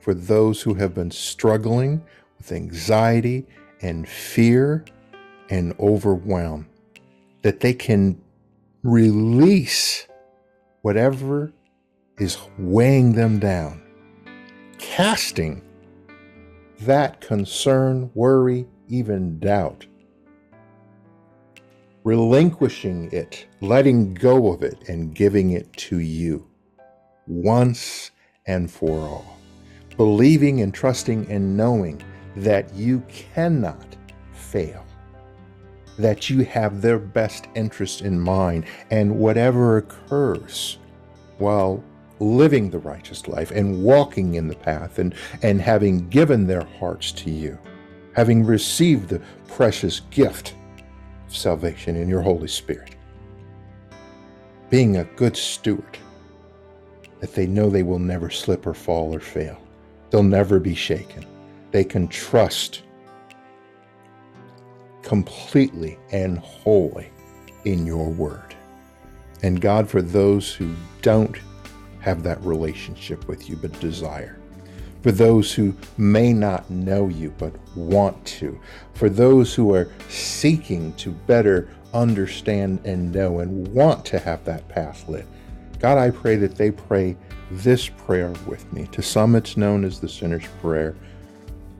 for 0.00 0.14
those 0.14 0.62
who 0.62 0.72
have 0.74 0.94
been 0.94 1.10
struggling 1.10 2.02
with 2.38 2.52
anxiety 2.52 3.46
and 3.80 4.08
fear 4.08 4.84
and 5.50 5.74
overwhelm, 5.78 6.66
that 7.42 7.60
they 7.60 7.72
can 7.72 8.20
release 8.82 10.06
whatever 10.82 11.52
is 12.18 12.38
weighing 12.58 13.12
them 13.12 13.38
down, 13.38 13.82
casting 14.78 15.62
that 16.80 17.20
concern, 17.20 18.10
worry, 18.14 18.66
even 18.88 19.38
doubt, 19.38 19.86
relinquishing 22.04 23.10
it, 23.12 23.46
letting 23.60 24.14
go 24.14 24.52
of 24.52 24.62
it, 24.62 24.88
and 24.88 25.14
giving 25.14 25.50
it 25.50 25.72
to 25.74 25.98
you 25.98 26.46
once 27.26 28.10
and 28.46 28.70
for 28.70 29.00
all, 29.00 29.38
believing 29.96 30.62
and 30.62 30.72
trusting 30.72 31.30
and 31.30 31.56
knowing 31.56 32.02
that 32.42 32.72
you 32.74 33.02
cannot 33.08 33.96
fail, 34.32 34.84
that 35.98 36.30
you 36.30 36.44
have 36.44 36.80
their 36.80 36.98
best 36.98 37.46
interest 37.54 38.02
in 38.02 38.18
mind, 38.18 38.64
and 38.90 39.18
whatever 39.18 39.78
occurs 39.78 40.78
while 41.38 41.82
living 42.20 42.70
the 42.70 42.78
righteous 42.78 43.28
life 43.28 43.50
and 43.50 43.82
walking 43.82 44.34
in 44.34 44.48
the 44.48 44.56
path 44.56 44.98
and, 44.98 45.14
and 45.42 45.60
having 45.60 46.08
given 46.08 46.46
their 46.46 46.64
hearts 46.78 47.12
to 47.12 47.30
you, 47.30 47.58
having 48.14 48.44
received 48.44 49.08
the 49.08 49.22
precious 49.48 50.00
gift 50.10 50.54
of 51.26 51.36
salvation 51.36 51.96
in 51.96 52.08
your 52.08 52.22
Holy 52.22 52.48
Spirit, 52.48 52.94
being 54.70 54.96
a 54.96 55.04
good 55.04 55.36
steward, 55.36 55.98
that 57.20 57.34
they 57.34 57.46
know 57.46 57.68
they 57.68 57.82
will 57.82 57.98
never 57.98 58.30
slip 58.30 58.64
or 58.66 58.74
fall 58.74 59.12
or 59.14 59.20
fail. 59.20 59.60
They'll 60.10 60.22
never 60.22 60.60
be 60.60 60.74
shaken 60.74 61.24
they 61.70 61.84
can 61.84 62.08
trust 62.08 62.82
completely 65.02 65.98
and 66.12 66.38
wholly 66.38 67.10
in 67.64 67.86
your 67.86 68.10
word. 68.10 68.54
And 69.42 69.60
God, 69.60 69.88
for 69.88 70.02
those 70.02 70.52
who 70.52 70.74
don't 71.02 71.36
have 72.00 72.22
that 72.22 72.42
relationship 72.42 73.28
with 73.28 73.48
you 73.48 73.56
but 73.56 73.78
desire, 73.80 74.38
for 75.02 75.12
those 75.12 75.54
who 75.54 75.74
may 75.96 76.32
not 76.32 76.68
know 76.70 77.08
you 77.08 77.32
but 77.38 77.54
want 77.76 78.22
to, 78.26 78.58
for 78.94 79.08
those 79.08 79.54
who 79.54 79.72
are 79.72 79.88
seeking 80.08 80.92
to 80.94 81.10
better 81.10 81.68
understand 81.94 82.80
and 82.84 83.12
know 83.12 83.38
and 83.38 83.68
want 83.68 84.04
to 84.06 84.18
have 84.18 84.44
that 84.44 84.68
path 84.68 85.08
lit, 85.08 85.26
God, 85.78 85.98
I 85.98 86.10
pray 86.10 86.36
that 86.36 86.56
they 86.56 86.72
pray 86.72 87.16
this 87.50 87.88
prayer 87.88 88.32
with 88.46 88.70
me. 88.72 88.88
To 88.92 89.02
some, 89.02 89.36
it's 89.36 89.56
known 89.56 89.84
as 89.84 90.00
the 90.00 90.08
sinner's 90.08 90.46
prayer 90.60 90.96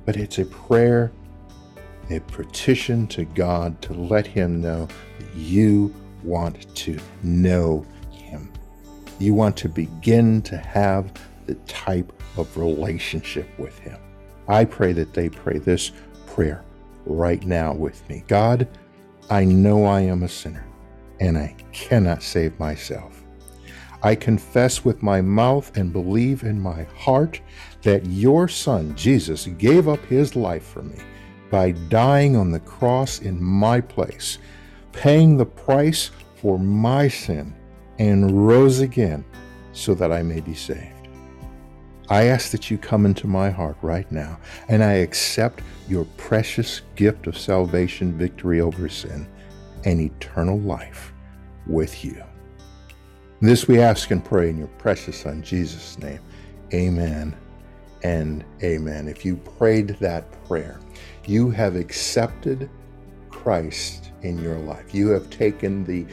but 0.08 0.16
it's 0.16 0.38
a 0.38 0.46
prayer, 0.46 1.12
a 2.08 2.18
petition 2.20 3.06
to 3.06 3.26
God 3.26 3.78
to 3.82 3.92
let 3.92 4.26
Him 4.26 4.62
know 4.62 4.88
that 5.18 5.34
you 5.34 5.94
want 6.22 6.74
to 6.76 6.98
know 7.22 7.84
Him. 8.10 8.50
You 9.18 9.34
want 9.34 9.54
to 9.58 9.68
begin 9.68 10.40
to 10.44 10.56
have 10.56 11.12
the 11.44 11.56
type 11.66 12.10
of 12.38 12.56
relationship 12.56 13.46
with 13.58 13.78
Him. 13.80 13.98
I 14.48 14.64
pray 14.64 14.94
that 14.94 15.12
they 15.12 15.28
pray 15.28 15.58
this 15.58 15.92
prayer 16.26 16.64
right 17.04 17.44
now 17.44 17.74
with 17.74 18.08
me. 18.08 18.24
God, 18.28 18.66
I 19.28 19.44
know 19.44 19.84
I 19.84 20.00
am 20.00 20.22
a 20.22 20.28
sinner 20.30 20.66
and 21.20 21.36
I 21.36 21.54
cannot 21.72 22.22
save 22.22 22.58
myself. 22.58 23.22
I 24.02 24.14
confess 24.14 24.86
with 24.86 25.02
my 25.02 25.20
mouth 25.20 25.76
and 25.76 25.92
believe 25.92 26.44
in 26.44 26.58
my 26.58 26.84
heart 26.96 27.42
that 27.88 28.04
your 28.04 28.48
Son, 28.48 28.94
Jesus, 28.96 29.46
gave 29.56 29.88
up 29.88 30.04
his 30.04 30.36
life 30.36 30.62
for 30.62 30.82
me 30.82 30.98
by 31.50 31.70
dying 31.70 32.36
on 32.36 32.50
the 32.50 32.60
cross 32.60 33.20
in 33.20 33.42
my 33.42 33.80
place, 33.80 34.36
paying 34.92 35.38
the 35.38 35.46
price 35.46 36.10
for 36.34 36.58
my 36.58 37.08
sin, 37.08 37.54
and 37.98 38.46
rose 38.46 38.80
again 38.80 39.24
so 39.72 39.94
that 39.94 40.12
I 40.12 40.22
may 40.22 40.40
be 40.40 40.52
saved. 40.52 41.08
I 42.10 42.24
ask 42.24 42.50
that 42.50 42.70
you 42.70 42.76
come 42.76 43.06
into 43.06 43.26
my 43.26 43.48
heart 43.48 43.78
right 43.80 44.10
now, 44.12 44.38
and 44.68 44.84
I 44.84 44.92
accept 44.96 45.62
your 45.88 46.04
precious 46.18 46.82
gift 46.94 47.26
of 47.26 47.38
salvation, 47.38 48.18
victory 48.18 48.60
over 48.60 48.90
sin, 48.90 49.26
and 49.86 49.98
eternal 49.98 50.60
life 50.60 51.14
with 51.66 52.04
you. 52.04 52.22
This 53.40 53.66
we 53.66 53.80
ask 53.80 54.10
and 54.10 54.22
pray 54.22 54.50
in 54.50 54.58
your 54.58 54.68
precious 54.76 55.22
Son, 55.22 55.42
Jesus' 55.42 55.98
name. 55.98 56.20
Amen 56.74 57.34
and 58.02 58.44
amen. 58.62 59.08
If 59.08 59.24
you 59.24 59.36
prayed 59.36 59.88
that 60.00 60.30
prayer, 60.46 60.80
you 61.26 61.50
have 61.50 61.76
accepted 61.76 62.70
Christ 63.28 64.12
in 64.22 64.38
your 64.38 64.58
life. 64.58 64.94
You 64.94 65.08
have 65.08 65.30
taken 65.30 65.84
the 65.84 66.06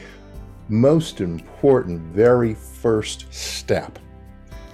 most 0.68 1.20
important, 1.20 2.00
very 2.12 2.54
first 2.54 3.32
step 3.32 3.98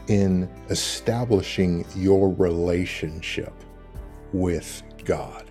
in 0.08 0.48
establishing 0.70 1.84
your 1.94 2.32
relationship 2.34 3.52
with 4.32 4.82
God. 5.04 5.50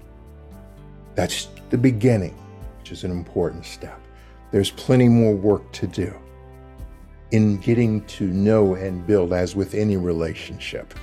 That's 1.16 1.48
the 1.70 1.78
beginning, 1.78 2.36
which 2.80 2.92
is 2.92 3.04
an 3.04 3.12
important 3.12 3.66
step. 3.66 4.00
There's 4.52 4.72
plenty 4.72 5.08
more 5.08 5.36
work 5.36 5.72
to 5.74 5.88
do 5.88 6.14
in 7.32 7.58
getting 7.58 8.04
to 8.06 8.28
know 8.28 8.76
and 8.76 9.06
build, 9.08 9.32
as 9.32 9.56
with 9.56 9.74
any 9.74 9.96
relationship, 9.96 10.94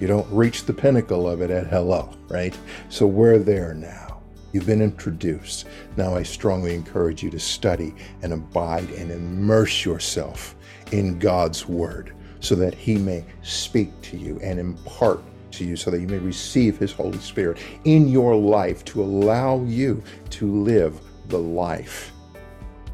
You 0.00 0.08
don't 0.08 0.30
reach 0.30 0.64
the 0.64 0.74
pinnacle 0.74 1.28
of 1.28 1.40
it 1.40 1.50
at 1.50 1.68
hello, 1.68 2.14
right? 2.28 2.56
So 2.88 3.06
we're 3.06 3.38
there 3.38 3.74
now. 3.74 4.22
You've 4.52 4.66
been 4.66 4.82
introduced. 4.82 5.66
Now 5.96 6.14
I 6.14 6.22
strongly 6.22 6.74
encourage 6.74 7.22
you 7.22 7.30
to 7.30 7.40
study 7.40 7.94
and 8.22 8.32
abide 8.32 8.88
and 8.90 9.10
immerse 9.10 9.84
yourself 9.84 10.56
in 10.92 11.18
God's 11.18 11.66
Word 11.68 12.12
so 12.40 12.54
that 12.56 12.74
He 12.74 12.96
may 12.96 13.24
speak 13.42 14.00
to 14.02 14.16
you 14.16 14.38
and 14.42 14.60
impart 14.60 15.22
to 15.52 15.64
you 15.64 15.76
so 15.76 15.90
that 15.90 16.00
you 16.00 16.08
may 16.08 16.18
receive 16.18 16.78
His 16.78 16.92
Holy 16.92 17.18
Spirit 17.18 17.58
in 17.84 18.08
your 18.08 18.36
life 18.36 18.84
to 18.86 19.02
allow 19.02 19.62
you 19.64 20.02
to 20.30 20.62
live 20.62 21.00
the 21.28 21.38
life 21.38 22.12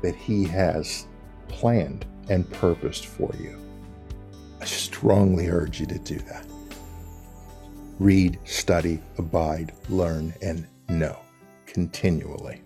that 0.03 0.15
He 0.15 0.45
has 0.45 1.07
planned 1.49 2.07
and 2.29 2.49
purposed 2.51 3.07
for 3.07 3.35
you. 3.39 3.59
I 4.61 4.65
strongly 4.67 5.49
urge 5.49 5.81
you 5.81 5.87
to 5.87 5.99
do 5.99 6.19
that. 6.21 6.50
Read, 8.01 8.39
study, 8.45 8.99
abide, 9.19 9.75
learn, 9.91 10.33
and 10.41 10.67
know 10.89 11.19
continually. 11.67 12.63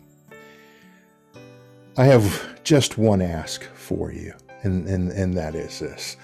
I 1.97 2.05
have 2.05 2.62
just 2.62 2.99
one 2.99 3.20
ask 3.20 3.64
for 3.75 4.12
you, 4.12 4.33
and, 4.62 4.87
and, 4.88 5.11
and 5.11 5.37
that 5.37 5.57
is 5.57 5.81
this. 5.81 6.16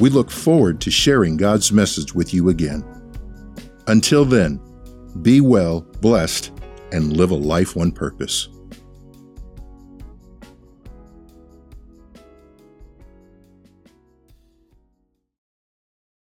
We 0.00 0.10
look 0.10 0.30
forward 0.30 0.80
to 0.82 0.90
sharing 0.90 1.36
God's 1.36 1.72
message 1.72 2.14
with 2.14 2.34
you 2.34 2.48
again. 2.48 2.84
Until 3.86 4.24
then, 4.24 4.60
be 5.22 5.40
well, 5.40 5.82
blessed, 6.00 6.50
and 6.92 7.16
live 7.16 7.30
a 7.30 7.36
life 7.36 7.76
on 7.76 7.92
purpose. 7.92 8.48